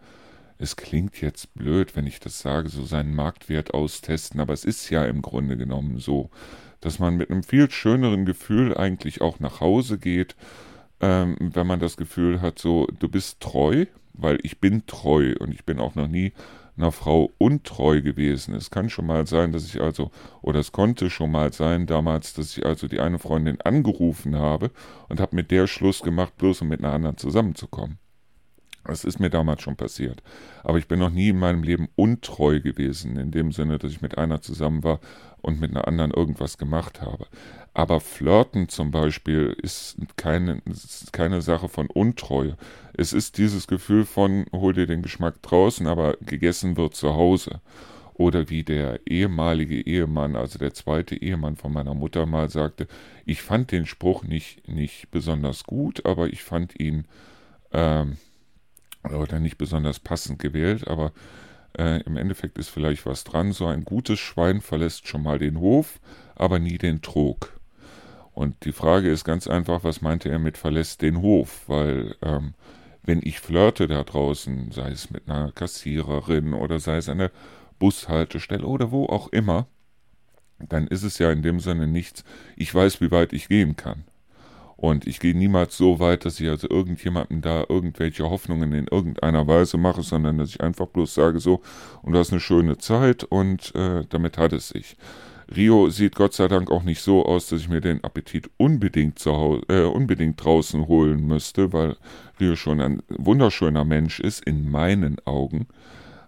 [0.62, 4.92] es klingt jetzt blöd, wenn ich das sage, so seinen Marktwert austesten, aber es ist
[4.92, 6.30] ja im Grunde genommen so,
[6.82, 10.36] dass man mit einem viel schöneren Gefühl eigentlich auch nach Hause geht,
[11.00, 15.54] ähm, wenn man das Gefühl hat, so, du bist treu, weil ich bin treu und
[15.54, 16.34] ich bin auch noch nie
[16.78, 18.56] einer Frau untreu gewesen.
[18.56, 22.34] Es kann schon mal sein, dass ich also, oder es konnte schon mal sein damals,
[22.34, 24.72] dass ich also die eine Freundin angerufen habe
[25.10, 28.00] und habe mit der Schluss gemacht, bloß um mit einer anderen zusammenzukommen.
[28.86, 30.24] Das ist mir damals schon passiert.
[30.64, 34.02] Aber ich bin noch nie in meinem Leben untreu gewesen, in dem Sinne, dass ich
[34.02, 35.00] mit einer zusammen war
[35.42, 37.28] und mit einer anderen irgendwas gemacht habe.
[37.74, 42.58] Aber Flirten zum Beispiel ist keine, ist keine Sache von Untreue.
[42.98, 47.62] Es ist dieses Gefühl von, hol dir den Geschmack draußen, aber gegessen wird zu Hause.
[48.14, 52.88] Oder wie der ehemalige Ehemann, also der zweite Ehemann von meiner Mutter mal sagte,
[53.26, 57.06] ich fand den Spruch nicht, nicht besonders gut, aber ich fand ihn,
[57.72, 58.18] ähm,
[59.04, 61.12] oder nicht besonders passend gewählt, aber
[61.78, 63.52] äh, im Endeffekt ist vielleicht was dran.
[63.52, 66.00] So ein gutes Schwein verlässt schon mal den Hof,
[66.36, 67.60] aber nie den Trog.
[68.34, 71.64] Und die Frage ist ganz einfach, was meinte er mit verlässt den Hof?
[71.68, 72.54] Weil ähm,
[73.04, 77.32] wenn ich flirte da draußen, sei es mit einer Kassiererin oder sei es der
[77.80, 79.68] Bushaltestelle oder wo auch immer,
[80.60, 82.24] dann ist es ja in dem Sinne nichts,
[82.56, 84.04] ich weiß, wie weit ich gehen kann.
[84.82, 89.46] Und ich gehe niemals so weit, dass ich also irgendjemandem da irgendwelche Hoffnungen in irgendeiner
[89.46, 91.62] Weise mache, sondern dass ich einfach bloß sage so,
[92.02, 94.98] und du hast eine schöne Zeit und äh, damit hat es sich.
[95.56, 99.20] Rio sieht Gott sei Dank auch nicht so aus, dass ich mir den Appetit unbedingt,
[99.20, 101.96] zu Hause, äh, unbedingt draußen holen müsste, weil
[102.40, 105.68] Rio schon ein wunderschöner Mensch ist, in meinen Augen.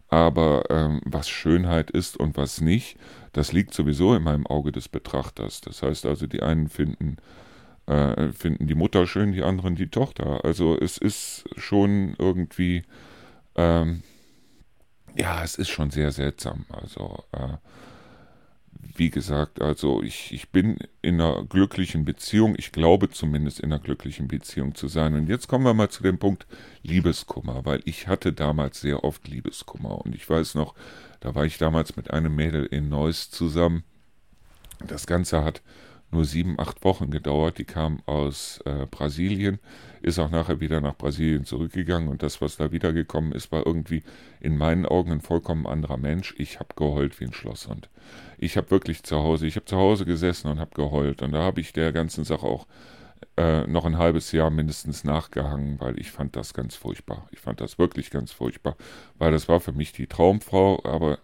[0.10, 2.98] Aber ähm, was Schönheit ist und was nicht,
[3.32, 5.62] das liegt sowieso in meinem Auge des Betrachters.
[5.62, 7.18] Das heißt also, die einen finden
[7.86, 10.44] äh, finden die Mutter schön, die anderen die Tochter.
[10.46, 12.84] Also es ist schon irgendwie,
[13.56, 14.04] ähm,
[15.16, 16.66] ja, es ist schon sehr seltsam.
[16.70, 17.58] Also äh,
[18.96, 23.82] wie gesagt, also ich, ich bin in einer glücklichen Beziehung, ich glaube zumindest in einer
[23.82, 25.16] glücklichen Beziehung zu sein.
[25.16, 26.46] Und jetzt kommen wir mal zu dem Punkt
[26.84, 30.00] Liebeskummer, weil ich hatte damals sehr oft Liebeskummer.
[30.06, 30.76] Und ich weiß noch,
[31.20, 33.84] da war ich damals mit einem Mädel in Neuss zusammen.
[34.86, 35.62] Das Ganze hat
[36.14, 37.58] nur sieben, acht Wochen gedauert.
[37.58, 39.60] Die kam aus äh, Brasilien,
[40.02, 44.04] ist auch nachher wieder nach Brasilien zurückgegangen und das, was da wiedergekommen ist, war irgendwie
[44.40, 46.34] in meinen Augen ein vollkommen anderer Mensch.
[46.38, 47.90] Ich habe geheult wie ein Schlosshund.
[48.38, 51.40] Ich habe wirklich zu Hause, ich habe zu Hause gesessen und habe geheult und da
[51.40, 52.68] habe ich der ganzen Sache auch
[53.38, 57.28] äh, noch ein halbes Jahr mindestens nachgehangen, weil ich fand das ganz furchtbar.
[57.32, 58.76] Ich fand das wirklich ganz furchtbar,
[59.18, 61.20] weil das war für mich die Traumfrau, aber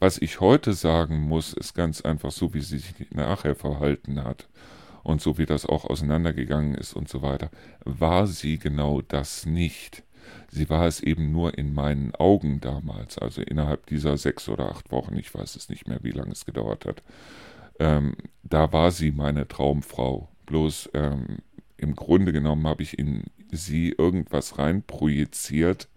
[0.00, 4.48] was ich heute sagen muss, ist ganz einfach so, wie sie sich nachher verhalten hat
[5.02, 7.50] und so wie das auch auseinandergegangen ist und so weiter,
[7.84, 10.02] war sie genau das nicht.
[10.50, 14.90] Sie war es eben nur in meinen Augen damals, also innerhalb dieser sechs oder acht
[14.90, 17.02] Wochen, ich weiß es nicht mehr, wie lange es gedauert hat.
[17.78, 20.28] Ähm, da war sie meine Traumfrau.
[20.46, 21.38] Bloß ähm,
[21.76, 25.88] im Grunde genommen habe ich in sie irgendwas reinprojiziert,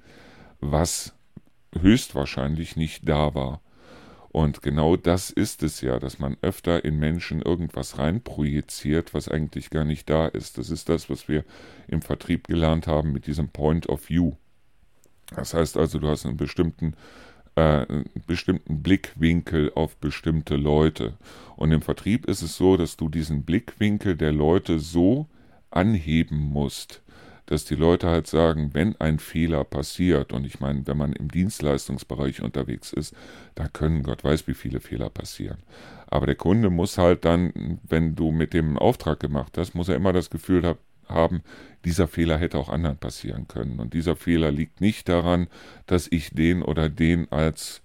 [0.62, 1.14] was
[1.78, 3.62] höchstwahrscheinlich nicht da war.
[4.34, 9.70] Und genau das ist es ja, dass man öfter in Menschen irgendwas reinprojiziert, was eigentlich
[9.70, 10.58] gar nicht da ist.
[10.58, 11.46] Das ist das, was wir
[11.88, 14.32] im Vertrieb gelernt haben mit diesem Point of View.
[15.36, 16.96] Das heißt also, du hast einen bestimmten,
[17.54, 17.86] äh,
[18.26, 21.14] bestimmten Blickwinkel auf bestimmte Leute.
[21.56, 25.28] Und im Vertrieb ist es so, dass du diesen Blickwinkel der Leute so
[25.70, 27.03] anheben musst,
[27.46, 31.30] dass die Leute halt sagen, wenn ein Fehler passiert, und ich meine, wenn man im
[31.30, 33.14] Dienstleistungsbereich unterwegs ist,
[33.56, 35.58] da können Gott weiß, wie viele Fehler passieren.
[36.08, 39.96] Aber der Kunde muss halt dann, wenn du mit dem Auftrag gemacht hast, muss er
[39.96, 40.76] immer das Gefühl
[41.10, 41.44] haben,
[41.86, 43.80] dieser Fehler hätte auch anderen passieren können.
[43.80, 45.48] Und dieser Fehler liegt nicht daran,
[45.86, 47.82] dass ich den oder den als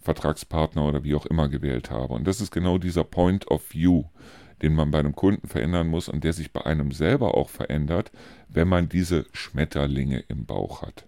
[0.00, 2.14] Vertragspartner oder wie auch immer gewählt habe.
[2.14, 4.04] Und das ist genau dieser Point of View,
[4.62, 8.12] den man bei einem Kunden verändern muss und der sich bei einem selber auch verändert,
[8.54, 11.06] wenn man diese Schmetterlinge im Bauch hat.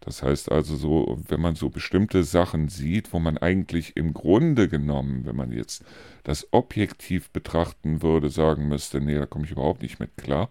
[0.00, 4.68] Das heißt also so, wenn man so bestimmte Sachen sieht, wo man eigentlich im Grunde
[4.68, 5.82] genommen, wenn man jetzt
[6.24, 10.50] das objektiv betrachten würde, sagen müsste, nee, da komme ich überhaupt nicht mit klar.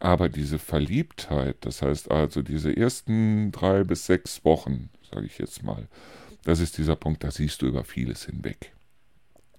[0.00, 5.62] Aber diese Verliebtheit, das heißt also diese ersten drei bis sechs Wochen, sage ich jetzt
[5.62, 5.88] mal,
[6.44, 8.72] das ist dieser Punkt, da siehst du über vieles hinweg.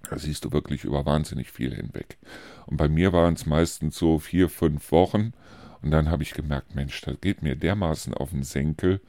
[0.08, 2.18] Da siehst du wirklich über wahnsinnig viel hinweg.
[2.66, 5.34] Und bei mir waren es meistens so vier, fünf Wochen.
[5.82, 9.00] Und dann habe ich gemerkt, Mensch, das geht mir dermaßen auf den Senkel.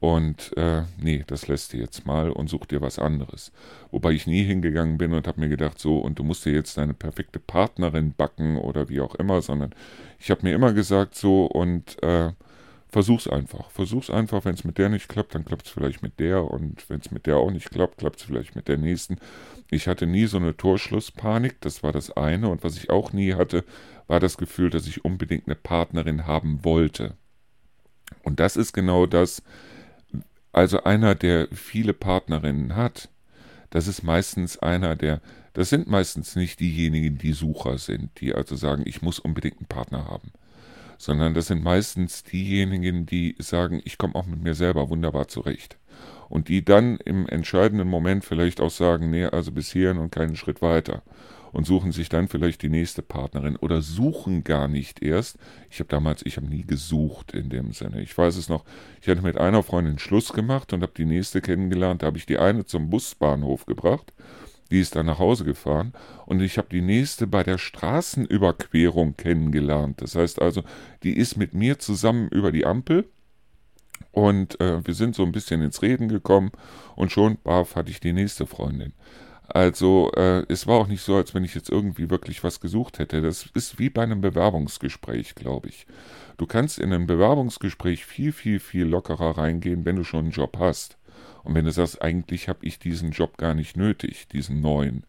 [0.00, 3.50] Und äh, nee, das lässt dir jetzt mal und such dir was anderes.
[3.90, 6.78] Wobei ich nie hingegangen bin und habe mir gedacht, so, und du musst dir jetzt
[6.78, 9.74] deine perfekte Partnerin backen oder wie auch immer, sondern
[10.20, 12.30] ich habe mir immer gesagt, so, und äh,
[12.88, 13.70] versuch's einfach.
[13.70, 16.88] Versuch's einfach, wenn es mit der nicht klappt, dann klappt es vielleicht mit der und
[16.88, 19.16] wenn es mit der auch nicht klappt, klappt es vielleicht mit der nächsten.
[19.70, 23.34] Ich hatte nie so eine Torschlusspanik, das war das eine und was ich auch nie
[23.34, 23.64] hatte,
[24.06, 27.14] war das Gefühl, dass ich unbedingt eine Partnerin haben wollte.
[28.22, 29.42] Und das ist genau das,
[30.52, 33.10] also einer, der viele Partnerinnen hat,
[33.68, 35.20] das ist meistens einer, der,
[35.52, 39.66] das sind meistens nicht diejenigen, die Sucher sind, die also sagen, ich muss unbedingt einen
[39.66, 40.32] Partner haben
[40.98, 45.78] sondern das sind meistens diejenigen, die sagen, ich komme auch mit mir selber wunderbar zurecht.
[46.28, 50.36] Und die dann im entscheidenden Moment vielleicht auch sagen, nee, also bis hierhin und keinen
[50.36, 51.02] Schritt weiter.
[51.50, 55.38] Und suchen sich dann vielleicht die nächste Partnerin oder suchen gar nicht erst.
[55.70, 58.02] Ich habe damals, ich habe nie gesucht in dem Sinne.
[58.02, 58.64] Ich weiß es noch,
[59.00, 62.02] ich hatte mit einer Freundin Schluss gemacht und habe die nächste kennengelernt.
[62.02, 64.12] Da habe ich die eine zum Busbahnhof gebracht
[64.70, 65.92] die ist dann nach Hause gefahren
[66.26, 70.02] und ich habe die nächste bei der Straßenüberquerung kennengelernt.
[70.02, 70.62] Das heißt also,
[71.02, 73.08] die ist mit mir zusammen über die Ampel
[74.12, 76.50] und äh, wir sind so ein bisschen ins Reden gekommen
[76.96, 78.92] und schon, baf, hatte ich die nächste Freundin.
[79.48, 82.98] Also äh, es war auch nicht so, als wenn ich jetzt irgendwie wirklich was gesucht
[82.98, 83.22] hätte.
[83.22, 85.86] Das ist wie bei einem Bewerbungsgespräch, glaube ich.
[86.36, 90.58] Du kannst in ein Bewerbungsgespräch viel, viel, viel lockerer reingehen, wenn du schon einen Job
[90.58, 90.97] hast.
[91.48, 95.04] Und wenn du sagst, eigentlich habe ich diesen Job gar nicht nötig, diesen neuen.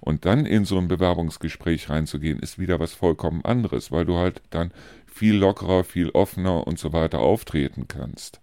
[0.00, 4.42] Und dann in so ein Bewerbungsgespräch reinzugehen, ist wieder was vollkommen anderes, weil du halt
[4.50, 4.72] dann
[5.06, 8.40] viel lockerer, viel offener und so weiter auftreten kannst.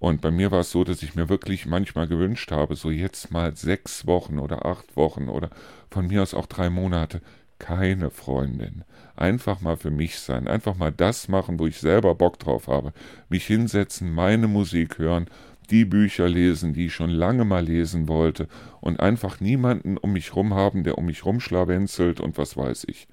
[0.00, 3.30] Und bei mir war es so, dass ich mir wirklich manchmal gewünscht habe, so jetzt
[3.30, 5.48] mal sechs Wochen oder acht Wochen oder
[5.90, 7.22] von mir aus auch drei Monate,
[7.58, 8.84] keine Freundin.
[9.16, 12.92] Einfach mal für mich sein, einfach mal das machen, wo ich selber Bock drauf habe.
[13.30, 15.26] Mich hinsetzen, meine Musik hören
[15.70, 18.48] die Bücher lesen, die ich schon lange mal lesen wollte
[18.80, 23.08] und einfach niemanden um mich rum haben, der um mich rumschlawenzelt und was weiß ich.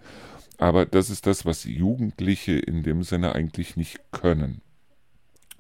[0.58, 4.62] Aber das ist das, was Jugendliche in dem Sinne eigentlich nicht können.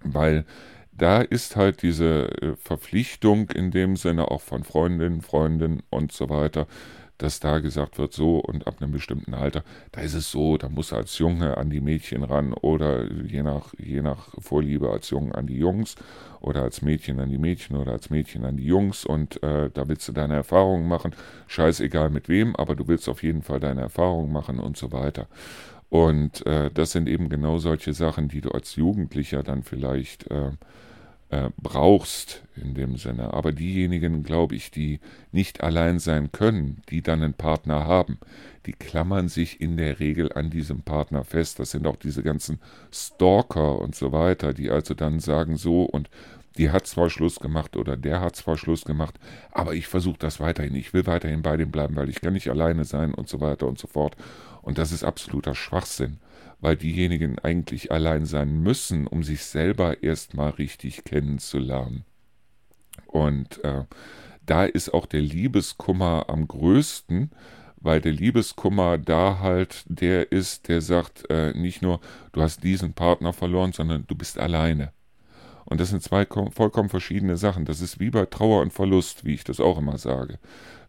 [0.03, 0.45] Weil
[0.91, 6.29] da ist halt diese äh, Verpflichtung in dem Sinne auch von Freundinnen, Freunden und so
[6.29, 6.67] weiter,
[7.17, 10.69] dass da gesagt wird, so und ab einem bestimmten Alter, da ist es so, da
[10.69, 15.31] muss als Junge an die Mädchen ran oder je nach, je nach Vorliebe als Jungen
[15.31, 15.95] an die Jungs
[16.39, 19.87] oder als Mädchen an die Mädchen oder als Mädchen an die Jungs und äh, da
[19.87, 21.15] willst du deine Erfahrungen machen,
[21.47, 25.27] scheißegal mit wem, aber du willst auf jeden Fall deine Erfahrungen machen und so weiter.
[25.89, 30.51] Und äh, das sind eben genau solche Sachen, die du als Jugendlicher dann vielleicht äh,
[31.29, 33.33] äh, brauchst in dem Sinne.
[33.33, 34.99] Aber diejenigen, glaube ich, die
[35.31, 38.17] nicht allein sein können, die dann einen Partner haben,
[38.65, 41.59] die klammern sich in der Regel an diesem Partner fest.
[41.59, 42.59] Das sind auch diese ganzen
[42.91, 46.09] Stalker und so weiter, die also dann sagen so und
[46.57, 49.19] die hat zwar Schluss gemacht oder der hat zwar Schluss gemacht,
[49.51, 50.73] aber ich versuche das weiterhin.
[50.73, 53.67] Ich will weiterhin bei dem bleiben, weil ich kann nicht alleine sein und so weiter
[53.67, 54.15] und so fort.
[54.63, 56.17] Und das ist absoluter Schwachsinn
[56.59, 62.03] weil diejenigen eigentlich allein sein müssen, um sich selber erstmal richtig kennenzulernen.
[63.05, 63.83] Und äh,
[64.45, 67.31] da ist auch der Liebeskummer am größten,
[67.79, 71.99] weil der Liebeskummer da halt der ist, der sagt äh, nicht nur,
[72.31, 74.91] du hast diesen Partner verloren, sondern du bist alleine.
[75.65, 77.65] Und das sind zwei vollkommen verschiedene Sachen.
[77.65, 80.39] Das ist wie bei Trauer und Verlust, wie ich das auch immer sage.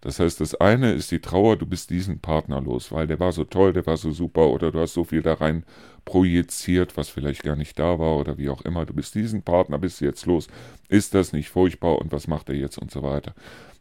[0.01, 3.33] Das heißt, das eine ist die Trauer, du bist diesen Partner los, weil der war
[3.33, 5.65] so toll, der war so super oder du hast so viel da rein
[6.05, 8.87] projiziert, was vielleicht gar nicht da war oder wie auch immer.
[8.87, 10.49] Du bist diesen Partner, bist jetzt los.
[10.89, 13.35] Ist das nicht furchtbar und was macht er jetzt und so weiter.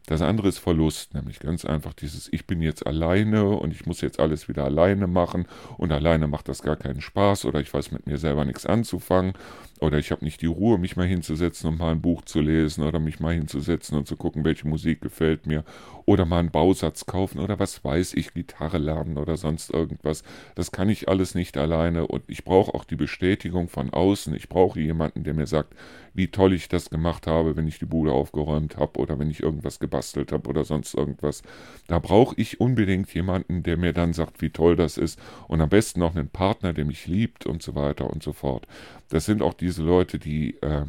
[0.08, 4.00] Das andere ist Verlust, nämlich ganz einfach dieses, ich bin jetzt alleine und ich muss
[4.00, 5.46] jetzt alles wieder alleine machen
[5.76, 9.34] und alleine macht das gar keinen Spaß oder ich weiß mit mir selber nichts anzufangen
[9.80, 12.84] oder ich habe nicht die Ruhe, mich mal hinzusetzen und mal ein Buch zu lesen
[12.84, 15.64] oder mich mal hinzusetzen und zu gucken, welche Musik gefällt mir
[16.08, 20.22] oder mal einen Bausatz kaufen oder was weiß ich, Gitarre lernen oder sonst irgendwas.
[20.54, 24.34] Das kann ich alles nicht alleine und ich brauche auch die Bestätigung von außen.
[24.34, 25.74] Ich brauche jemanden, der mir sagt,
[26.14, 29.42] wie toll ich das gemacht habe, wenn ich die Bude aufgeräumt habe oder wenn ich
[29.42, 31.42] irgendwas gebastelt habe oder sonst irgendwas.
[31.86, 35.68] Da brauche ich unbedingt jemanden, der mir dann sagt, wie toll das ist und am
[35.68, 38.66] besten noch einen Partner, der mich liebt und so weiter und so fort.
[39.10, 40.86] Das sind auch diese Leute, die äh,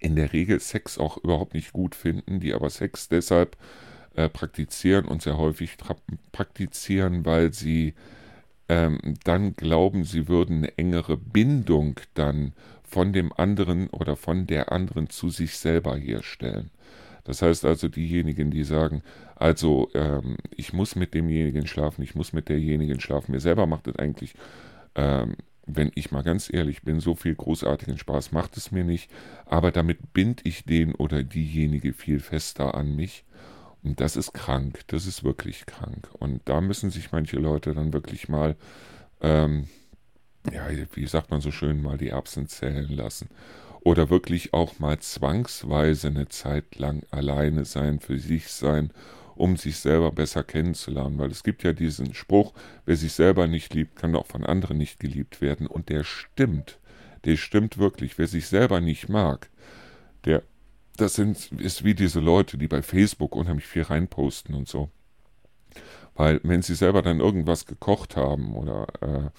[0.00, 3.56] in der Regel Sex auch überhaupt nicht gut finden, die aber Sex deshalb
[4.16, 5.76] äh, praktizieren und sehr häufig
[6.32, 7.94] praktizieren, weil sie
[8.68, 14.72] ähm, dann glauben, sie würden eine engere Bindung dann von dem anderen oder von der
[14.72, 16.70] anderen zu sich selber herstellen.
[17.22, 19.02] Das heißt also diejenigen, die sagen,
[19.36, 23.30] also ähm, ich muss mit demjenigen schlafen, ich muss mit derjenigen schlafen.
[23.30, 24.34] Mir selber macht es eigentlich
[24.96, 29.10] ähm, wenn ich mal ganz ehrlich bin, so viel großartigen Spaß macht es mir nicht,
[29.44, 33.24] aber damit bind ich den oder diejenige viel fester an mich.
[33.82, 36.08] Und das ist krank, das ist wirklich krank.
[36.18, 38.56] Und da müssen sich manche Leute dann wirklich mal,
[39.20, 39.68] ähm,
[40.52, 43.28] ja, wie sagt man so schön, mal die Erbsen zählen lassen.
[43.80, 48.90] Oder wirklich auch mal zwangsweise eine Zeit lang alleine sein, für sich sein
[49.36, 51.18] um sich selber besser kennenzulernen.
[51.18, 52.52] Weil es gibt ja diesen Spruch,
[52.84, 55.66] wer sich selber nicht liebt, kann auch von anderen nicht geliebt werden.
[55.66, 56.78] Und der stimmt.
[57.24, 58.18] Der stimmt wirklich.
[58.18, 59.50] Wer sich selber nicht mag,
[60.24, 60.42] der,
[60.96, 64.90] das sind, ist wie diese Leute, die bei Facebook unheimlich viel reinposten und so.
[66.14, 69.30] Weil wenn sie selber dann irgendwas gekocht haben oder äh,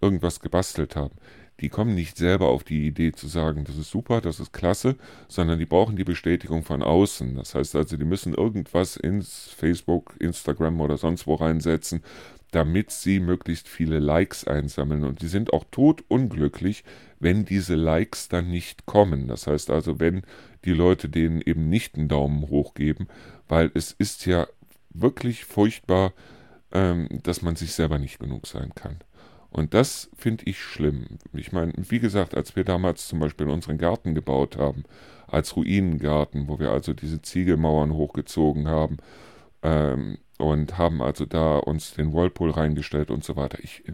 [0.00, 1.14] irgendwas gebastelt haben,
[1.60, 4.96] die kommen nicht selber auf die Idee zu sagen, das ist super, das ist klasse,
[5.28, 7.36] sondern die brauchen die Bestätigung von außen.
[7.36, 12.02] Das heißt also, die müssen irgendwas ins Facebook, Instagram oder sonst wo reinsetzen,
[12.50, 15.04] damit sie möglichst viele Likes einsammeln.
[15.04, 16.84] Und die sind auch totunglücklich,
[17.18, 19.28] wenn diese Likes dann nicht kommen.
[19.28, 20.22] Das heißt also, wenn
[20.64, 23.06] die Leute denen eben nicht einen Daumen hoch geben,
[23.48, 24.46] weil es ist ja
[24.90, 26.12] wirklich furchtbar,
[26.72, 28.96] ähm, dass man sich selber nicht genug sein kann.
[29.50, 31.18] Und das finde ich schlimm.
[31.32, 34.84] Ich meine, wie gesagt, als wir damals zum Beispiel unseren Garten gebaut haben,
[35.26, 38.98] als Ruinengarten, wo wir also diese Ziegelmauern hochgezogen haben
[39.62, 43.58] ähm, und haben also da uns den Whirlpool reingestellt und so weiter.
[43.62, 43.84] Ich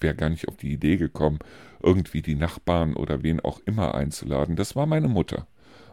[0.00, 1.38] wäre gar nicht auf die Idee gekommen,
[1.82, 4.56] irgendwie die Nachbarn oder wen auch immer einzuladen.
[4.56, 5.46] Das war meine Mutter.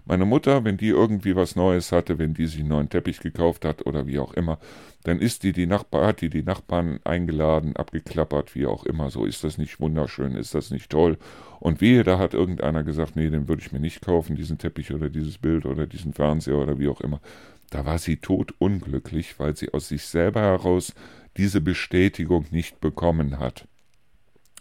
[0.06, 3.64] Meine Mutter, wenn die irgendwie was Neues hatte, wenn die sich einen neuen Teppich gekauft
[3.64, 4.60] hat oder wie auch immer,
[5.04, 9.10] dann ist die die Nachbar, hat die die Nachbarn eingeladen, abgeklappert, wie auch immer.
[9.10, 11.18] So ist das nicht wunderschön, ist das nicht toll.
[11.62, 14.94] Und wehe, da hat irgendeiner gesagt, nee, den würde ich mir nicht kaufen, diesen Teppich
[14.94, 17.22] oder dieses Bild oder diesen Fernseher oder wie auch immer.
[17.70, 20.94] Da war sie totunglücklich, weil sie aus sich selber heraus
[21.38, 23.68] diese Bestätigung nicht bekommen hat.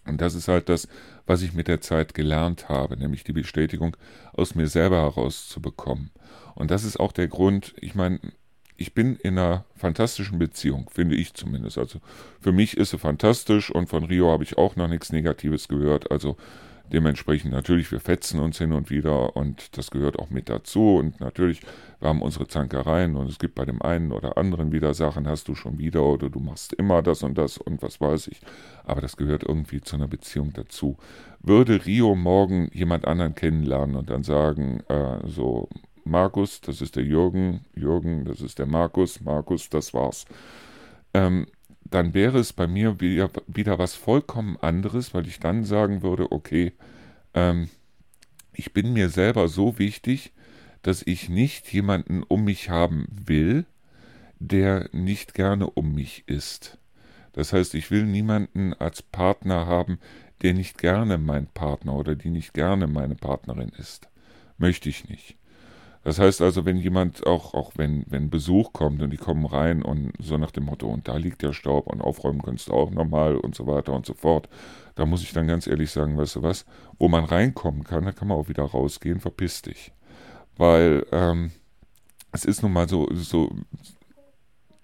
[0.07, 0.89] Und das ist halt das,
[1.27, 3.97] was ich mit der Zeit gelernt habe, nämlich die Bestätigung
[4.33, 6.11] aus mir selber herauszubekommen.
[6.55, 8.19] Und das ist auch der Grund, ich meine,
[8.77, 11.79] ich bin in einer fantastischen Beziehung, finde ich zumindest.
[11.79, 12.01] Also
[12.41, 16.11] für mich ist sie fantastisch und von Rio habe ich auch noch nichts Negatives gehört.
[16.11, 16.37] Also
[16.93, 20.97] Dementsprechend natürlich, wir fetzen uns hin und wieder und das gehört auch mit dazu.
[20.97, 21.63] Und natürlich,
[22.01, 25.49] wir haben unsere Zankereien und es gibt bei dem einen oder anderen wieder Sachen, hast
[25.49, 28.43] du schon wieder oder du machst immer das und das und was weiß ich.
[28.85, 30.99] Aber das gehört irgendwie zu einer Beziehung dazu.
[31.41, 35.71] Würde Rio morgen jemand anderen kennenlernen und dann sagen, äh, so,
[36.05, 40.27] Markus, das ist der Jürgen, Jürgen, das ist der Markus, Markus, das war's.
[41.15, 41.47] Ähm,
[41.95, 46.33] dann wäre es bei mir wieder, wieder was vollkommen anderes, weil ich dann sagen würde,
[46.33, 46.73] okay,
[47.35, 47.69] ähm,
[48.53, 50.33] ich bin mir selber so wichtig,
[50.83, 53.65] dass ich nicht jemanden um mich haben will,
[54.39, 56.79] der nicht gerne um mich ist.
[57.33, 59.99] Das heißt, ich will niemanden als Partner haben,
[60.43, 64.09] der nicht gerne mein Partner oder die nicht gerne meine Partnerin ist.
[64.59, 65.37] Möchte ich nicht.
[66.05, 69.83] Das heißt also, wenn jemand auch, auch wenn, wenn Besuch kommt und die kommen rein
[69.83, 72.91] und so nach dem Motto, und da liegt der Staub und aufräumen kannst du auch
[72.91, 74.49] nochmal und so weiter und so fort,
[74.97, 76.67] da muss ich dann ganz ehrlich sagen, weißt du was,
[76.99, 79.93] wo man reinkommen kann, da kann man auch wieder rausgehen, verpiss dich.
[80.57, 81.53] Weil ähm,
[82.33, 83.55] es ist nun mal so, so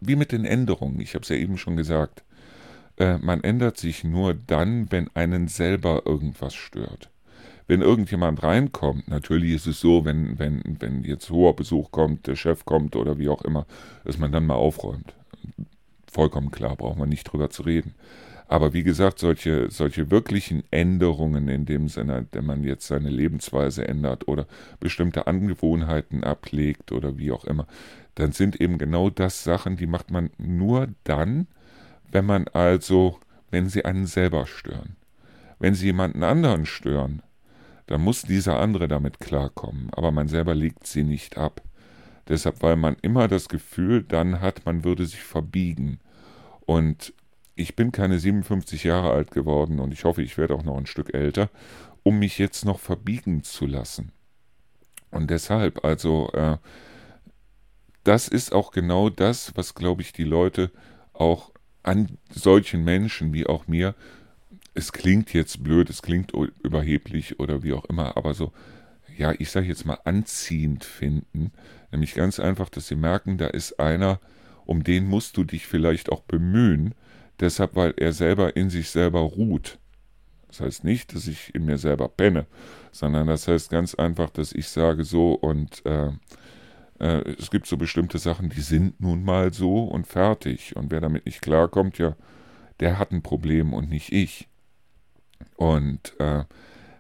[0.00, 2.22] wie mit den Änderungen, ich habe es ja eben schon gesagt,
[2.96, 7.10] äh, man ändert sich nur dann, wenn einen selber irgendwas stört
[7.68, 12.34] wenn irgendjemand reinkommt, natürlich ist es so, wenn, wenn, wenn jetzt hoher Besuch kommt, der
[12.34, 13.66] Chef kommt oder wie auch immer,
[14.04, 15.14] dass man dann mal aufräumt.
[16.10, 17.94] Vollkommen klar, braucht man nicht drüber zu reden.
[18.48, 23.86] Aber wie gesagt, solche, solche wirklichen Änderungen in dem Sinne, wenn man jetzt seine Lebensweise
[23.86, 24.46] ändert oder
[24.80, 27.66] bestimmte Angewohnheiten ablegt oder wie auch immer,
[28.14, 31.46] dann sind eben genau das Sachen, die macht man nur dann,
[32.10, 33.18] wenn man also,
[33.50, 34.96] wenn sie einen selber stören.
[35.58, 37.20] Wenn sie jemanden anderen stören,
[37.88, 41.62] dann muss dieser andere damit klarkommen, aber man selber legt sie nicht ab.
[42.28, 45.98] Deshalb, weil man immer das Gefühl dann hat, man würde sich verbiegen.
[46.66, 47.14] Und
[47.54, 50.84] ich bin keine 57 Jahre alt geworden und ich hoffe, ich werde auch noch ein
[50.84, 51.48] Stück älter,
[52.02, 54.12] um mich jetzt noch verbiegen zu lassen.
[55.10, 56.58] Und deshalb, also, äh,
[58.04, 60.70] das ist auch genau das, was, glaube ich, die Leute
[61.14, 63.94] auch an solchen Menschen wie auch mir,
[64.78, 68.52] es klingt jetzt blöd, es klingt überheblich oder wie auch immer, aber so,
[69.16, 71.50] ja, ich sage jetzt mal anziehend finden.
[71.90, 74.20] Nämlich ganz einfach, dass sie merken, da ist einer,
[74.66, 76.94] um den musst du dich vielleicht auch bemühen,
[77.40, 79.78] deshalb, weil er selber in sich selber ruht.
[80.46, 82.46] Das heißt nicht, dass ich in mir selber penne,
[82.92, 86.10] sondern das heißt ganz einfach, dass ich sage so und äh,
[87.00, 90.76] äh, es gibt so bestimmte Sachen, die sind nun mal so und fertig.
[90.76, 92.14] Und wer damit nicht klarkommt, ja,
[92.78, 94.48] der hat ein Problem und nicht ich.
[95.56, 96.44] Und äh,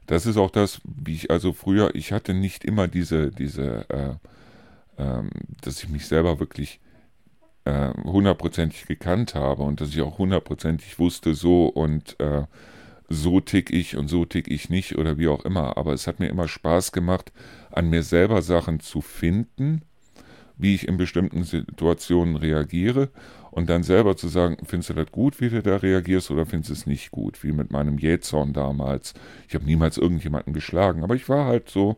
[0.06, 5.02] das ist auch das, wie ich also früher, ich hatte nicht immer diese, diese, äh,
[5.02, 5.30] ähm,
[5.60, 6.80] dass ich mich selber wirklich
[7.64, 12.44] äh, hundertprozentig gekannt habe und dass ich auch hundertprozentig wusste, so und äh,
[13.08, 15.76] so tick ich und so tick ich nicht oder wie auch immer.
[15.76, 17.32] Aber es hat mir immer Spaß gemacht,
[17.70, 19.82] an mir selber Sachen zu finden
[20.58, 23.08] wie ich in bestimmten Situationen reagiere
[23.58, 26.70] und dann selber zu sagen, findest du das gut, wie du da reagierst oder findest
[26.70, 29.14] du es nicht gut, wie mit meinem Jähzorn damals.
[29.48, 31.96] Ich habe niemals irgendjemanden geschlagen, aber ich war halt so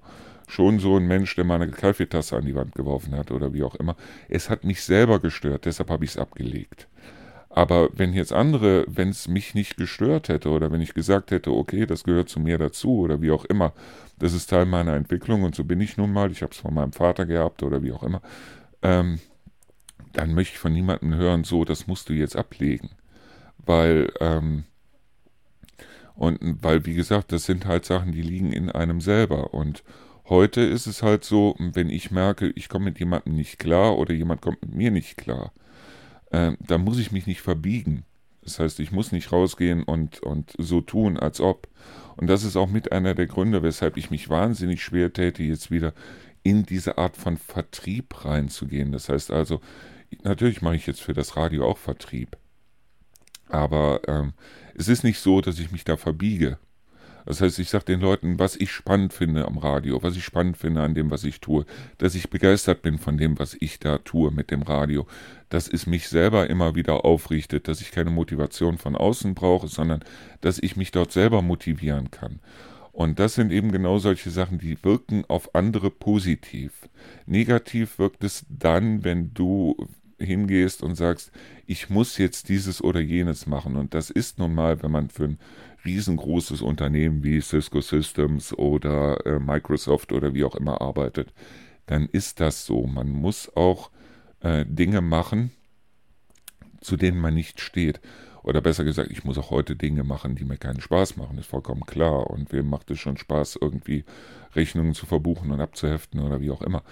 [0.49, 3.75] schon so ein Mensch, der meine Kaffeetasse an die Wand geworfen hat oder wie auch
[3.75, 3.95] immer.
[4.29, 6.89] Es hat mich selber gestört, deshalb habe ich es abgelegt.
[7.51, 11.51] Aber wenn jetzt andere, wenn es mich nicht gestört hätte oder wenn ich gesagt hätte,
[11.51, 13.75] okay, das gehört zu mir dazu oder wie auch immer,
[14.19, 16.73] das ist Teil meiner Entwicklung und so bin ich nun mal, ich habe es von
[16.73, 18.23] meinem Vater gehabt oder wie auch immer,
[18.83, 19.19] ähm,
[20.13, 22.91] dann möchte ich von niemandem hören, so, das musst du jetzt ablegen.
[23.59, 24.65] Weil, ähm,
[26.15, 29.55] und weil, wie gesagt, das sind halt Sachen, die liegen in einem selber.
[29.55, 29.85] Und
[30.29, 34.13] heute ist es halt so, wenn ich merke, ich komme mit jemandem nicht klar oder
[34.13, 35.53] jemand kommt mit mir nicht klar,
[36.31, 38.05] äh, da muss ich mich nicht verbiegen.
[38.43, 41.69] Das heißt, ich muss nicht rausgehen und, und so tun, als ob.
[42.17, 45.71] Und das ist auch mit einer der Gründe, weshalb ich mich wahnsinnig schwer täte, jetzt
[45.71, 45.93] wieder
[46.43, 48.93] in diese Art von Vertrieb reinzugehen.
[48.93, 49.61] Das heißt also,
[50.23, 52.37] natürlich mache ich jetzt für das Radio auch Vertrieb.
[53.49, 54.33] Aber ähm,
[54.75, 56.59] es ist nicht so, dass ich mich da verbiege.
[57.27, 60.57] Das heißt, ich sage den Leuten, was ich spannend finde am Radio, was ich spannend
[60.57, 61.67] finde an dem, was ich tue,
[61.99, 65.07] dass ich begeistert bin von dem, was ich da tue mit dem Radio,
[65.49, 70.03] dass es mich selber immer wieder aufrichtet, dass ich keine Motivation von außen brauche, sondern
[70.41, 72.41] dass ich mich dort selber motivieren kann.
[72.93, 76.89] Und das sind eben genau solche Sachen, die wirken auf andere positiv.
[77.27, 79.77] Negativ wirkt es dann, wenn du
[80.21, 81.33] hingehst und sagst,
[81.67, 83.77] ich muss jetzt dieses oder jenes machen.
[83.77, 85.39] Und das ist nun mal, wenn man für ein
[85.85, 91.33] riesengroßes Unternehmen wie Cisco Systems oder äh, Microsoft oder wie auch immer arbeitet,
[91.87, 92.87] dann ist das so.
[92.87, 93.91] Man muss auch
[94.41, 95.51] äh, Dinge machen,
[96.81, 98.01] zu denen man nicht steht.
[98.43, 101.47] Oder besser gesagt, ich muss auch heute Dinge machen, die mir keinen Spaß machen, ist
[101.47, 102.31] vollkommen klar.
[102.31, 104.05] Und wem macht es schon Spaß, irgendwie
[104.55, 106.83] Rechnungen zu verbuchen und abzuheften oder wie auch immer.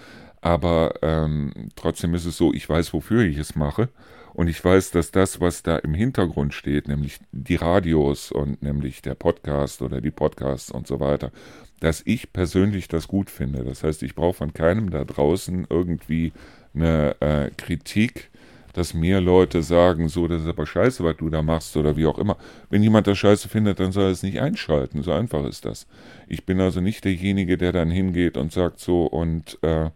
[0.41, 3.89] Aber ähm, trotzdem ist es so, ich weiß, wofür ich es mache.
[4.33, 9.01] Und ich weiß, dass das, was da im Hintergrund steht, nämlich die Radios und nämlich
[9.01, 11.31] der Podcast oder die Podcasts und so weiter,
[11.79, 13.63] dass ich persönlich das gut finde.
[13.63, 16.31] Das heißt, ich brauche von keinem da draußen irgendwie
[16.73, 18.29] eine äh, Kritik,
[18.73, 22.05] dass mehr Leute sagen, so, das ist aber scheiße, was du da machst oder wie
[22.05, 22.37] auch immer.
[22.69, 25.01] Wenn jemand das scheiße findet, dann soll er es nicht einschalten.
[25.01, 25.87] So einfach ist das.
[26.27, 29.89] Ich bin also nicht derjenige, der dann hingeht und sagt so, und äh,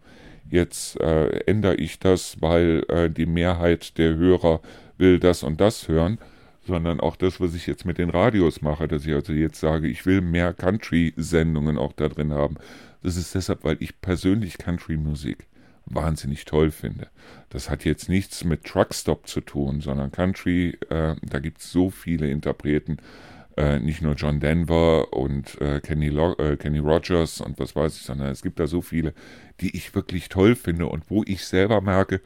[0.50, 4.60] jetzt äh, ändere ich das, weil äh, die Mehrheit der Hörer
[4.98, 6.18] will das und das hören,
[6.66, 9.88] sondern auch das, was ich jetzt mit den Radios mache, dass ich also jetzt sage,
[9.88, 12.56] ich will mehr Country-Sendungen auch da drin haben.
[13.02, 15.46] Das ist deshalb, weil ich persönlich Country-Musik
[15.86, 17.08] wahnsinnig toll finde.
[17.50, 21.90] Das hat jetzt nichts mit Truckstop zu tun, sondern Country, äh, da gibt es so
[21.90, 22.96] viele Interpreten,
[23.56, 27.96] äh, nicht nur John Denver und äh, Kenny, Lo äh, Kenny Rogers und was weiß
[27.96, 29.14] ich, sondern es gibt da so viele,
[29.60, 32.20] die ich wirklich toll finde und wo ich selber merke,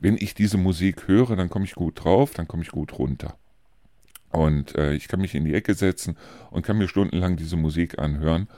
[0.00, 3.36] wenn ich diese Musik höre, dann komme ich gut drauf, dann komme ich gut runter.
[4.30, 6.16] Und äh, ich kann mich in die Ecke setzen
[6.50, 8.48] und kann mir stundenlang diese Musik anhören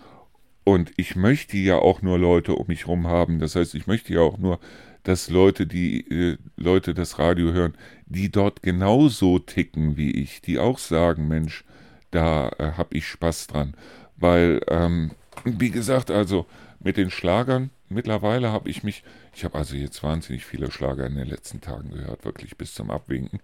[0.68, 3.38] und ich möchte ja auch nur Leute um mich herum haben.
[3.38, 4.60] Das heißt, ich möchte ja auch nur,
[5.02, 7.72] dass Leute, die äh, Leute das Radio hören,
[8.04, 11.64] die dort genauso ticken wie ich, die auch sagen, Mensch,
[12.10, 13.74] da äh, habe ich Spaß dran.
[14.16, 15.12] Weil, ähm,
[15.44, 16.46] wie gesagt, also
[16.80, 19.04] mit den Schlagern, mittlerweile habe ich mich,
[19.34, 22.90] ich habe also jetzt wahnsinnig viele Schlager in den letzten Tagen gehört, wirklich bis zum
[22.90, 23.40] Abwinken.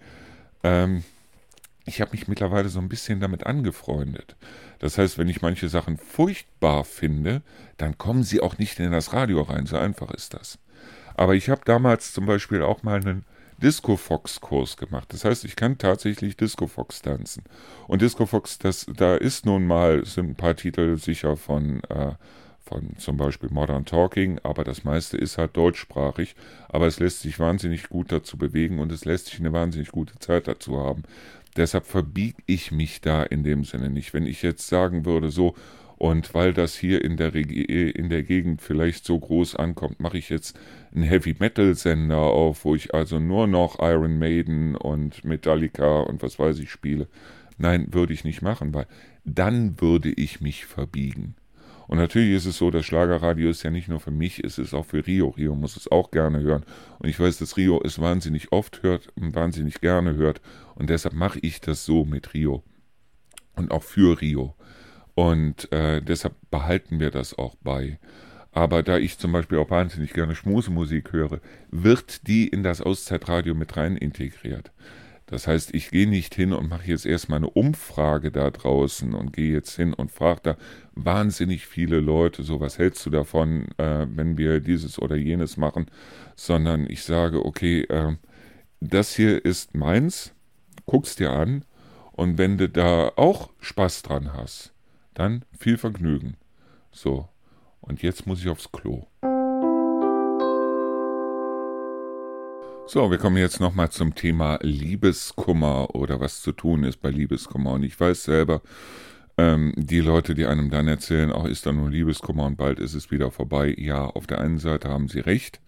[0.63, 1.05] Ähm,
[1.87, 4.37] ich habe mich mittlerweile so ein bisschen damit angefreundet.
[4.79, 7.43] Das heißt, wenn ich manche Sachen furchtbar finde,
[7.77, 9.67] dann kommen sie auch nicht in das Radio rein.
[9.67, 10.59] So einfach ist das.
[11.15, 13.25] Aber ich habe damals zum Beispiel auch mal einen
[13.65, 15.11] Disco Fox Kurs gemacht.
[15.15, 17.45] Das heißt, ich kann tatsächlich Disco Fox tanzen.
[17.89, 22.13] Und Disco Fox, das, da ist nun mal, sind ein paar Titel sicher von, äh,
[22.61, 26.37] von zum Beispiel Modern Talking, aber das meiste ist halt deutschsprachig.
[26.69, 30.19] Aber es lässt sich wahnsinnig gut dazu bewegen und es lässt sich eine wahnsinnig gute
[30.19, 31.05] Zeit dazu haben.
[31.57, 34.13] Deshalb verbiege ich mich da in dem Sinne nicht.
[34.13, 35.55] Wenn ich jetzt sagen würde, so,
[36.05, 40.29] und weil das hier in der, in der Gegend vielleicht so groß ankommt, mache ich
[40.29, 40.55] jetzt
[40.95, 46.23] einen Heavy Metal Sender auf, wo ich also nur noch Iron Maiden und Metallica und
[46.23, 47.09] was weiß ich spiele.
[47.57, 48.87] Nein, würde ich nicht machen, weil
[49.25, 51.37] dann würde ich mich verbiegen.
[51.87, 54.75] Und natürlich ist es so, das Schlagerradio ist ja nicht nur für mich, es ist
[54.75, 55.31] auch für Rio.
[55.31, 56.67] Rio muss es auch gerne hören.
[56.99, 60.43] Und ich weiß, dass Rio es wahnsinnig oft hört und wahnsinnig gerne hört.
[60.75, 62.63] Und deshalb mache ich das so mit Rio.
[63.57, 64.55] Und auch für Rio.
[65.15, 67.99] Und äh, deshalb behalten wir das auch bei.
[68.53, 71.41] Aber da ich zum Beispiel auch wahnsinnig gerne Schmusemusik höre,
[71.71, 74.71] wird die in das Auszeitradio mit rein integriert.
[75.27, 79.33] Das heißt, ich gehe nicht hin und mache jetzt erstmal eine Umfrage da draußen und
[79.33, 80.57] gehe jetzt hin und frage da
[80.93, 85.87] wahnsinnig viele Leute, so was hältst du davon, äh, wenn wir dieses oder jenes machen,
[86.37, 88.17] sondern ich sage, okay, äh,
[88.81, 90.35] das hier ist meins,
[90.85, 91.65] guck's dir an
[92.13, 94.74] und wenn du da auch Spaß dran hast,
[95.15, 96.37] dann viel Vergnügen.
[96.91, 97.29] So,
[97.81, 99.07] und jetzt muss ich aufs Klo.
[102.87, 107.73] So, wir kommen jetzt nochmal zum Thema Liebeskummer oder was zu tun ist bei Liebeskummer.
[107.73, 108.61] Und ich weiß selber,
[109.39, 112.95] ähm, die Leute, die einem dann erzählen, auch ist da nur Liebeskummer und bald ist
[112.95, 113.75] es wieder vorbei.
[113.79, 115.61] Ja, auf der einen Seite haben sie recht,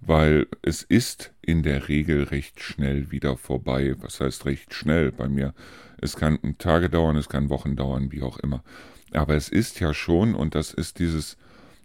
[0.00, 3.94] weil es ist in der Regel recht schnell wieder vorbei.
[3.98, 5.54] Was heißt recht schnell bei mir?
[6.00, 8.62] Es kann Tage dauern, es kann Wochen dauern, wie auch immer.
[9.12, 11.36] Aber es ist ja schon, und das ist dieses,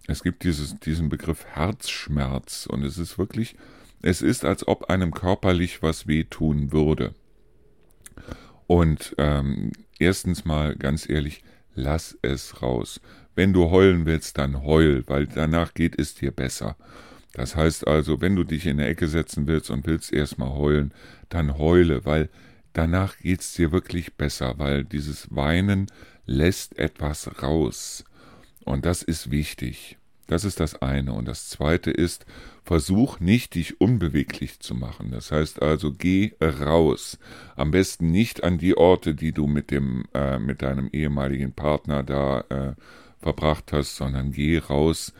[0.07, 3.55] es gibt dieses, diesen Begriff Herzschmerz und es ist wirklich
[4.01, 7.13] es ist, als ob einem körperlich was wehtun würde.
[8.67, 11.43] Und ähm, erstens mal ganz ehrlich,
[11.75, 13.01] lass es raus.
[13.35, 16.75] Wenn du heulen willst, dann heul, weil danach geht es dir besser.
[17.33, 20.93] Das heißt also, wenn du dich in der Ecke setzen willst und willst erstmal heulen,
[21.29, 22.29] dann heule, weil
[22.73, 25.87] danach geht es dir wirklich besser, weil dieses Weinen
[26.25, 28.05] lässt etwas raus.
[28.63, 29.97] Und das ist wichtig.
[30.27, 31.13] Das ist das eine.
[31.13, 32.25] Und das zweite ist,
[32.63, 35.11] versuch nicht, dich unbeweglich zu machen.
[35.11, 37.19] Das heißt also, geh raus.
[37.57, 42.03] Am besten nicht an die Orte, die du mit dem, äh, mit deinem ehemaligen Partner
[42.03, 42.73] da äh,
[43.19, 45.13] verbracht hast, sondern geh raus,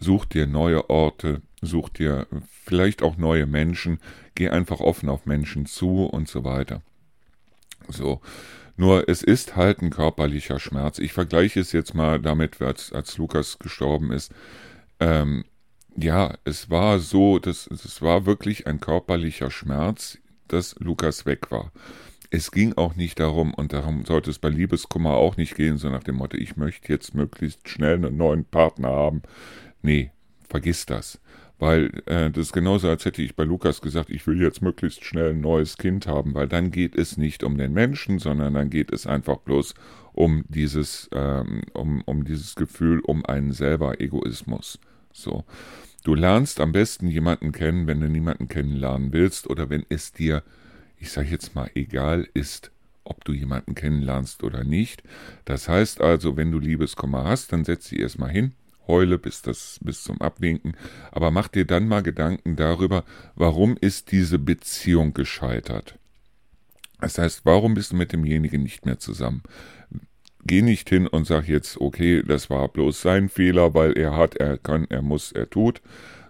[0.00, 2.26] such dir neue Orte, such dir
[2.64, 3.98] vielleicht auch neue Menschen,
[4.34, 6.82] geh einfach offen auf Menschen zu und so weiter.
[7.88, 8.20] So.
[8.76, 10.98] Nur es ist halt ein körperlicher Schmerz.
[10.98, 14.32] Ich vergleiche es jetzt mal damit, als, als Lukas gestorben ist.
[15.00, 15.44] Ähm,
[15.96, 21.72] ja, es war so, dass es war wirklich ein körperlicher Schmerz, dass Lukas weg war.
[22.30, 25.88] Es ging auch nicht darum, und darum sollte es bei Liebeskummer auch nicht gehen, so
[25.88, 29.22] nach dem Motto, ich möchte jetzt möglichst schnell einen neuen Partner haben.
[29.80, 30.10] Nee,
[30.48, 31.18] vergiss das.
[31.58, 35.04] Weil äh, das ist genauso, als hätte ich bei Lukas gesagt, ich will jetzt möglichst
[35.04, 38.68] schnell ein neues Kind haben, weil dann geht es nicht um den Menschen, sondern dann
[38.68, 39.74] geht es einfach bloß
[40.12, 44.78] um dieses, ähm, um, um dieses Gefühl, um einen selber Egoismus.
[45.12, 45.44] So.
[46.04, 50.42] Du lernst am besten jemanden kennen, wenn du niemanden kennenlernen willst oder wenn es dir,
[50.98, 52.70] ich sage jetzt mal, egal ist,
[53.02, 55.02] ob du jemanden kennenlernst oder nicht.
[55.46, 58.52] Das heißt also, wenn du Liebeskummer hast, dann setz dich erstmal hin,
[58.88, 60.76] heule bis, das, bis zum Abwinken,
[61.12, 65.98] aber mach dir dann mal Gedanken darüber, warum ist diese Beziehung gescheitert.
[67.00, 69.42] Das heißt, warum bist du mit demjenigen nicht mehr zusammen?
[70.44, 74.36] Geh nicht hin und sag jetzt, okay, das war bloß sein Fehler, weil er hat,
[74.36, 75.82] er kann, er muss, er tut,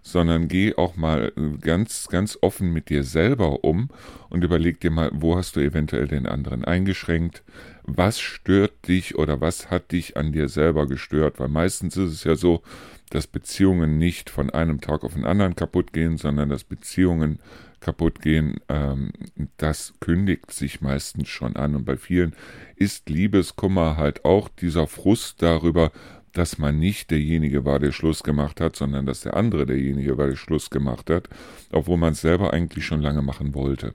[0.07, 3.89] sondern geh auch mal ganz, ganz offen mit dir selber um
[4.29, 7.43] und überleg dir mal, wo hast du eventuell den anderen eingeschränkt,
[7.83, 12.23] was stört dich oder was hat dich an dir selber gestört, weil meistens ist es
[12.23, 12.63] ja so,
[13.11, 17.41] dass Beziehungen nicht von einem Tag auf den anderen kaputt gehen, sondern dass Beziehungen
[17.81, 19.11] kaputt gehen, ähm,
[19.57, 21.75] das kündigt sich meistens schon an.
[21.75, 22.35] Und bei vielen
[22.77, 25.93] ist Liebeskummer halt auch dieser Frust darüber,
[26.37, 30.27] dass man nicht derjenige war, der Schluss gemacht hat, sondern dass der andere derjenige war,
[30.27, 31.29] der Schluss gemacht hat,
[31.73, 33.95] obwohl man es selber eigentlich schon lange machen wollte.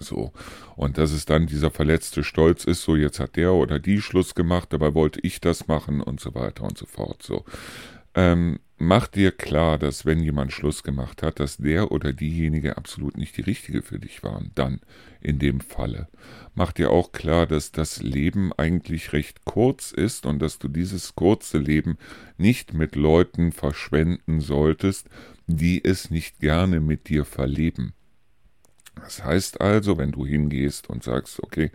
[0.00, 0.32] So.
[0.76, 4.34] Und dass es dann dieser verletzte Stolz ist, so jetzt hat der oder die Schluss
[4.34, 7.22] gemacht, dabei wollte ich das machen und so weiter und so fort.
[7.22, 7.44] So.
[8.14, 13.16] Ähm, mach dir klar, dass wenn jemand Schluss gemacht hat, dass der oder diejenige absolut
[13.16, 14.80] nicht die richtige für dich waren, dann
[15.20, 16.08] in dem Falle.
[16.54, 21.14] Mach dir auch klar, dass das Leben eigentlich recht kurz ist und dass du dieses
[21.14, 21.98] kurze Leben
[22.36, 25.08] nicht mit Leuten verschwenden solltest,
[25.46, 27.94] die es nicht gerne mit dir verleben.
[28.96, 31.70] Das heißt also, wenn du hingehst und sagst, okay,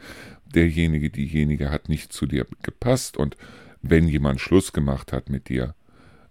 [0.46, 3.36] derjenige, diejenige hat nicht zu dir gepasst und
[3.82, 5.76] wenn jemand Schluss gemacht hat mit dir,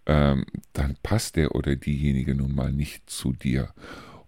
[0.08, 3.68] ähm, dann passt der oder diejenige nun mal nicht zu dir.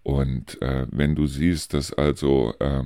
[0.03, 2.85] Und äh, wenn du siehst, dass also äh,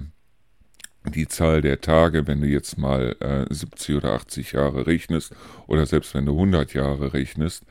[1.10, 5.34] die Zahl der Tage, wenn du jetzt mal äh, 70 oder 80 Jahre rechnest,
[5.66, 7.64] oder selbst wenn du 100 Jahre rechnest,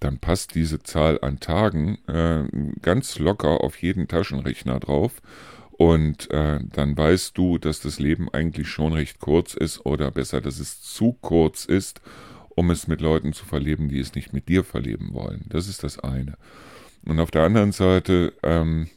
[0.00, 2.44] dann passt diese Zahl an Tagen äh,
[2.82, 5.22] ganz locker auf jeden Taschenrechner drauf.
[5.70, 10.40] Und äh, dann weißt du, dass das Leben eigentlich schon recht kurz ist oder besser,
[10.40, 12.00] dass es zu kurz ist
[12.56, 15.44] um es mit Leuten zu verleben, die es nicht mit dir verleben wollen.
[15.48, 16.36] Das ist das eine.
[17.04, 18.88] Und auf der anderen Seite ähm,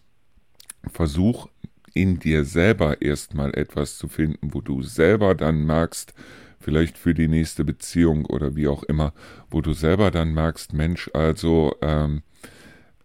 [0.92, 1.48] versuch
[1.94, 6.14] in dir selber erstmal etwas zu finden, wo du selber dann merkst,
[6.60, 9.14] vielleicht für die nächste Beziehung oder wie auch immer,
[9.52, 12.24] wo du selber dann merkst, Mensch, also ähm,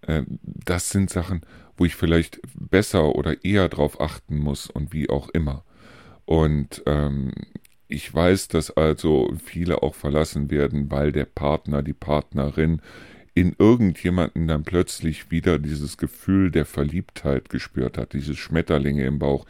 [0.02, 1.42] äh, das sind Sachen,
[1.76, 5.64] wo ich vielleicht besser oder eher drauf achten muss und wie auch immer.
[6.24, 7.32] Und ähm,
[7.94, 12.82] ich weiß, dass also viele auch verlassen werden, weil der Partner, die Partnerin
[13.34, 19.46] in irgendjemanden dann plötzlich wieder dieses Gefühl der Verliebtheit gespürt hat, diese Schmetterlinge im Bauch,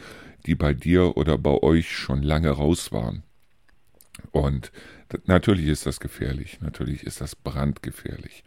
[0.46, 3.22] die bei dir oder bei euch schon lange raus waren.
[4.30, 4.72] Und
[5.26, 8.44] natürlich ist das gefährlich, natürlich ist das brandgefährlich.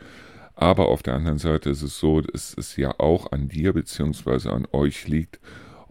[0.56, 4.50] Aber auf der anderen Seite ist es so, dass es ja auch an dir bzw.
[4.50, 5.40] an euch liegt,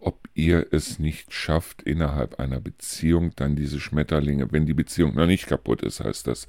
[0.07, 5.27] ob ihr es nicht schafft, innerhalb einer Beziehung dann diese Schmetterlinge, wenn die Beziehung noch
[5.27, 6.47] nicht kaputt ist, heißt das,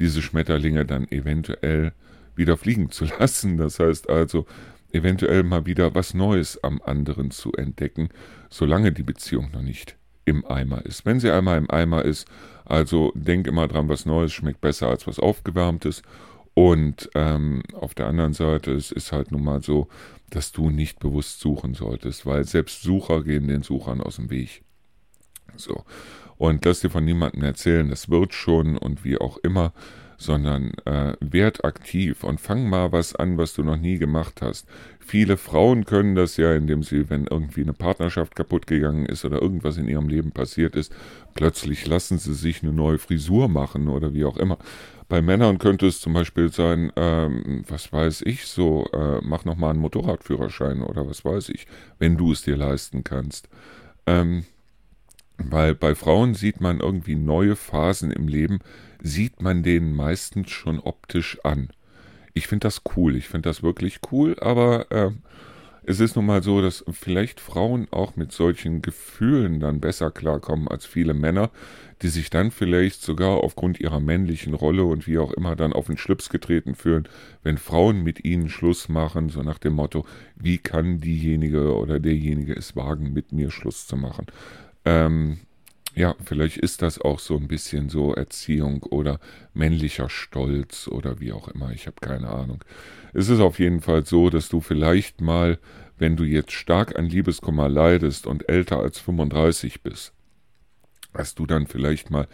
[0.00, 1.92] diese Schmetterlinge dann eventuell
[2.34, 3.58] wieder fliegen zu lassen.
[3.58, 4.44] Das heißt also,
[4.90, 8.08] eventuell mal wieder was Neues am anderen zu entdecken,
[8.50, 11.06] solange die Beziehung noch nicht im Eimer ist.
[11.06, 12.26] Wenn sie einmal im Eimer ist,
[12.64, 16.02] also denk immer dran, was Neues schmeckt besser als was Aufgewärmtes.
[16.58, 19.88] Und ähm, auf der anderen Seite, es ist halt nun mal so,
[20.30, 24.62] dass du nicht bewusst suchen solltest, weil selbst Sucher gehen den Suchern aus dem Weg.
[25.56, 25.84] So.
[26.38, 29.74] Und lass dir von niemandem erzählen, das wird schon und wie auch immer,
[30.16, 34.66] sondern äh, werd aktiv und fang mal was an, was du noch nie gemacht hast.
[34.98, 39.42] Viele Frauen können das ja, indem sie, wenn irgendwie eine Partnerschaft kaputt gegangen ist oder
[39.42, 40.90] irgendwas in ihrem Leben passiert ist,
[41.34, 44.56] plötzlich lassen sie sich eine neue Frisur machen oder wie auch immer.
[45.08, 49.70] Bei Männern könnte es zum Beispiel sein, ähm, was weiß ich, so, äh, mach nochmal
[49.70, 51.66] einen Motorradführerschein oder was weiß ich,
[51.98, 53.48] wenn du es dir leisten kannst.
[54.06, 54.46] Ähm,
[55.38, 58.60] weil bei Frauen sieht man irgendwie neue Phasen im Leben,
[59.00, 61.68] sieht man denen meistens schon optisch an.
[62.34, 65.10] Ich finde das cool, ich finde das wirklich cool, aber äh,
[65.86, 70.66] es ist nun mal so, dass vielleicht Frauen auch mit solchen Gefühlen dann besser klarkommen
[70.66, 71.50] als viele Männer,
[72.02, 75.86] die sich dann vielleicht sogar aufgrund ihrer männlichen Rolle und wie auch immer dann auf
[75.86, 77.08] den Schlips getreten fühlen,
[77.44, 82.54] wenn Frauen mit ihnen Schluss machen, so nach dem Motto, wie kann diejenige oder derjenige
[82.54, 84.26] es wagen, mit mir Schluss zu machen.
[84.84, 85.38] Ähm,
[85.96, 89.18] ja, vielleicht ist das auch so ein bisschen so Erziehung oder
[89.54, 92.62] männlicher Stolz oder wie auch immer, ich habe keine Ahnung.
[93.14, 95.58] Es ist auf jeden Fall so, dass du vielleicht mal,
[95.96, 100.12] wenn du jetzt stark an Liebeskummer leidest und älter als 35 bist,
[101.14, 102.28] dass du dann vielleicht mal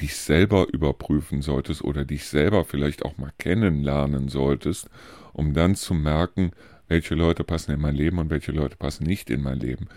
[0.00, 4.90] dich selber überprüfen solltest oder dich selber vielleicht auch mal kennenlernen solltest,
[5.32, 6.50] um dann zu merken,
[6.88, 9.88] welche Leute passen in mein Leben und welche Leute passen nicht in mein Leben.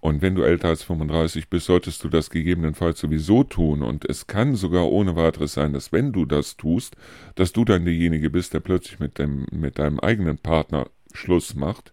[0.00, 3.82] Und wenn du älter als 35 bist, solltest du das gegebenenfalls sowieso tun.
[3.82, 6.96] Und es kann sogar ohne weiteres sein, dass wenn du das tust,
[7.34, 11.92] dass du dann derjenige bist, der plötzlich mit, dem, mit deinem eigenen Partner Schluss macht.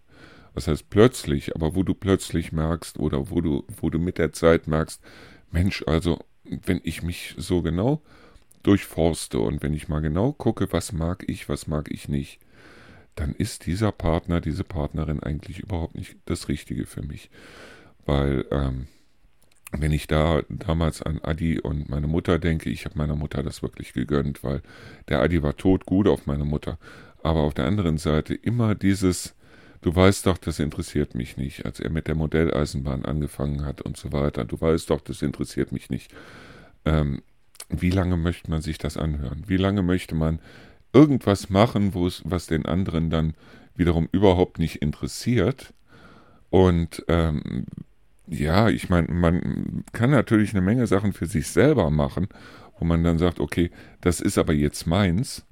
[0.54, 4.32] Was heißt plötzlich, aber wo du plötzlich merkst oder wo du, wo du mit der
[4.34, 5.02] Zeit merkst,
[5.52, 8.02] Mensch, also wenn ich mich so genau
[8.64, 12.40] durchforste und wenn ich mal genau gucke, was mag ich, was mag ich nicht,
[13.16, 17.30] dann ist dieser Partner, diese Partnerin eigentlich überhaupt nicht das Richtige für mich
[18.08, 18.88] weil ähm,
[19.72, 23.62] wenn ich da damals an Adi und meine Mutter denke, ich habe meiner Mutter das
[23.62, 24.62] wirklich gegönnt, weil
[25.10, 26.80] der Adi war tot gut auf meine Mutter.
[27.22, 29.36] Aber auf der anderen Seite immer dieses,
[29.82, 33.98] du weißt doch, das interessiert mich nicht, als er mit der Modelleisenbahn angefangen hat und
[33.98, 34.46] so weiter.
[34.46, 36.14] Du weißt doch, das interessiert mich nicht.
[36.86, 37.22] Ähm,
[37.70, 39.44] wie lange möchte man sich das anhören?
[39.48, 40.40] Wie lange möchte man
[40.94, 43.34] irgendwas machen, was den anderen dann
[43.76, 45.74] wiederum überhaupt nicht interessiert?
[46.50, 47.66] Und ähm,
[48.28, 52.28] ja, ich meine, man kann natürlich eine Menge Sachen für sich selber machen,
[52.80, 53.72] wo man dann sagt, okay,
[54.02, 55.46] das ist aber jetzt meins.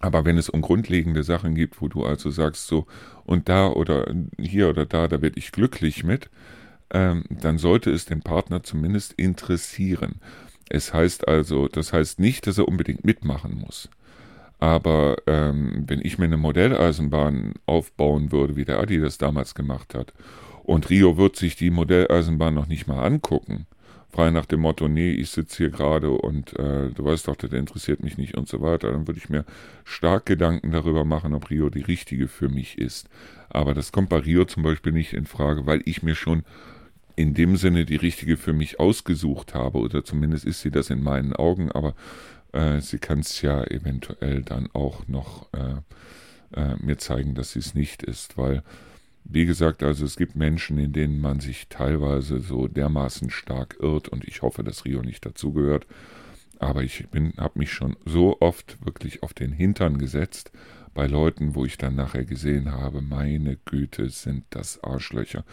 [0.00, 2.86] Aber wenn es um grundlegende Sachen gibt, wo du also sagst, so
[3.24, 6.30] und da oder hier oder da, da werde ich glücklich mit,
[6.90, 10.20] ähm, dann sollte es den Partner zumindest interessieren.
[10.68, 13.88] Es heißt also, das heißt nicht, dass er unbedingt mitmachen muss.
[14.60, 19.94] Aber ähm, wenn ich mir eine Modelleisenbahn aufbauen würde, wie der Adi das damals gemacht
[19.94, 20.12] hat,
[20.68, 23.66] und Rio wird sich die Modelleisenbahn noch nicht mal angucken,
[24.10, 27.52] frei nach dem Motto, nee, ich sitze hier gerade und äh, du weißt doch, das
[27.52, 29.46] interessiert mich nicht und so weiter, dann würde ich mir
[29.84, 33.08] stark Gedanken darüber machen, ob Rio die richtige für mich ist.
[33.48, 36.42] Aber das kommt bei Rio zum Beispiel nicht in Frage, weil ich mir schon
[37.16, 41.02] in dem Sinne die richtige für mich ausgesucht habe, oder zumindest ist sie das in
[41.02, 41.94] meinen Augen, aber
[42.52, 47.60] äh, sie kann es ja eventuell dann auch noch äh, äh, mir zeigen, dass sie
[47.60, 48.62] es nicht ist, weil
[49.28, 54.08] wie gesagt, also es gibt Menschen, in denen man sich teilweise so dermaßen stark irrt
[54.08, 55.86] und ich hoffe, dass Rio nicht dazugehört.
[56.58, 57.06] Aber ich
[57.36, 60.50] habe mich schon so oft wirklich auf den Hintern gesetzt
[60.94, 65.44] bei Leuten, wo ich dann nachher gesehen habe, meine Güte, sind das Arschlöcher.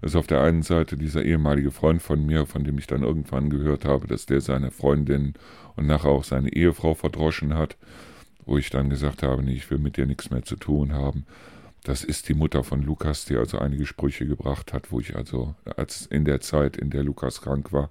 [0.00, 3.50] Also auf der einen Seite dieser ehemalige Freund von mir, von dem ich dann irgendwann
[3.50, 5.34] gehört habe, dass der seine Freundin
[5.76, 7.76] und nachher auch seine Ehefrau verdroschen hat,
[8.46, 11.26] wo ich dann gesagt habe, nee, ich will mit dir nichts mehr zu tun haben.
[11.84, 15.54] Das ist die Mutter von Lukas, die also einige Sprüche gebracht hat, wo ich also,
[15.76, 17.90] als in der Zeit, in der Lukas krank war,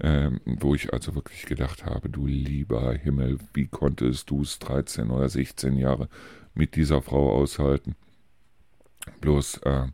[0.00, 5.10] ähm, wo ich also wirklich gedacht habe, du lieber Himmel, wie konntest du es 13
[5.10, 6.08] oder 16 Jahre
[6.54, 7.96] mit dieser Frau aushalten?
[9.20, 9.88] Bloß äh,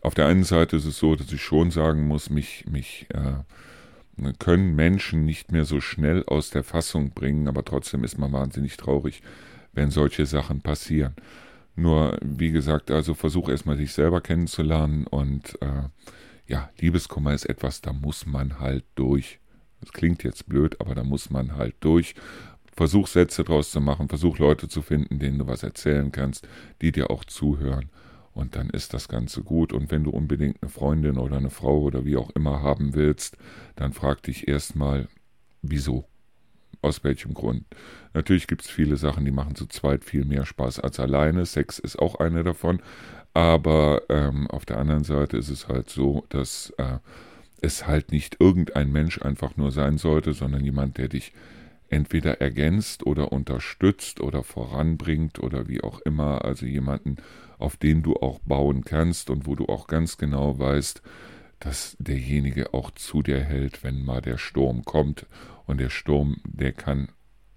[0.00, 4.32] auf der einen Seite ist es so, dass ich schon sagen muss, mich, mich äh,
[4.38, 8.78] können Menschen nicht mehr so schnell aus der Fassung bringen, aber trotzdem ist man wahnsinnig
[8.78, 9.20] traurig,
[9.74, 11.14] wenn solche Sachen passieren.
[11.80, 15.88] Nur, wie gesagt, also versuch erstmal sich selber kennenzulernen und äh,
[16.46, 19.40] ja, Liebeskummer ist etwas, da muss man halt durch.
[19.80, 22.14] Das klingt jetzt blöd, aber da muss man halt durch.
[22.76, 26.46] Versuch Sätze draus zu machen, versuch Leute zu finden, denen du was erzählen kannst,
[26.82, 27.88] die dir auch zuhören.
[28.32, 29.72] Und dann ist das Ganze gut.
[29.72, 33.38] Und wenn du unbedingt eine Freundin oder eine Frau oder wie auch immer haben willst,
[33.76, 35.08] dann frag dich erstmal,
[35.62, 36.09] wieso?
[36.82, 37.64] Aus welchem Grund.
[38.14, 41.46] Natürlich gibt es viele Sachen, die machen zu zweit viel mehr Spaß als alleine.
[41.46, 42.80] Sex ist auch eine davon.
[43.32, 46.98] Aber ähm, auf der anderen Seite ist es halt so, dass äh,
[47.60, 51.32] es halt nicht irgendein Mensch einfach nur sein sollte, sondern jemand, der dich
[51.88, 56.44] entweder ergänzt oder unterstützt oder voranbringt oder wie auch immer.
[56.44, 57.16] Also jemanden,
[57.58, 61.02] auf den du auch bauen kannst und wo du auch ganz genau weißt,
[61.60, 65.26] dass derjenige auch zu dir hält, wenn mal der Sturm kommt.
[65.66, 67.08] Und der Sturm, der kann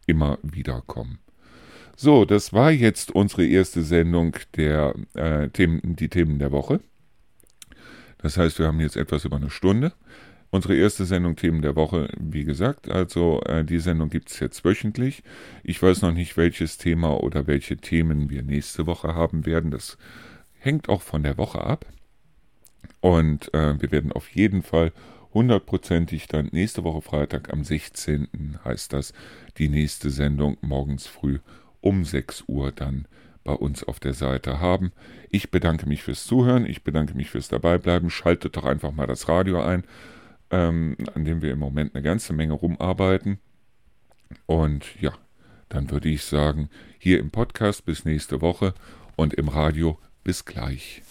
[0.06, 1.20] immer wieder kommen.
[1.96, 6.80] So, das war jetzt unsere erste Sendung der äh, Themen, die Themen der Woche.
[8.18, 9.94] Das heißt, wir haben jetzt etwas über eine Stunde.
[10.50, 14.64] Unsere erste Sendung Themen der Woche, wie gesagt, also äh, die Sendung gibt es jetzt
[14.64, 15.24] wöchentlich.
[15.64, 19.72] Ich weiß noch nicht, welches Thema oder welche Themen wir nächste Woche haben werden.
[19.72, 19.98] Das
[20.60, 21.86] hängt auch von der Woche ab.
[23.02, 24.92] Und äh, wir werden auf jeden Fall
[25.34, 28.60] hundertprozentig dann nächste Woche Freitag am 16.
[28.64, 29.14] heißt das,
[29.58, 31.40] die nächste Sendung morgens früh
[31.82, 33.08] um 6 Uhr dann
[33.44, 34.94] bei uns auf der Seite haben.
[35.30, 38.10] Ich bedanke mich fürs Zuhören, ich bedanke mich fürs Dabeibleiben.
[38.10, 39.84] Schaltet doch einfach mal das Radio ein,
[40.50, 43.40] ähm, an dem wir im Moment eine ganze Menge rumarbeiten.
[44.46, 45.14] Und ja,
[45.70, 46.70] dann würde ich sagen,
[47.00, 48.74] hier im Podcast bis nächste Woche
[49.16, 51.02] und im Radio bis gleich.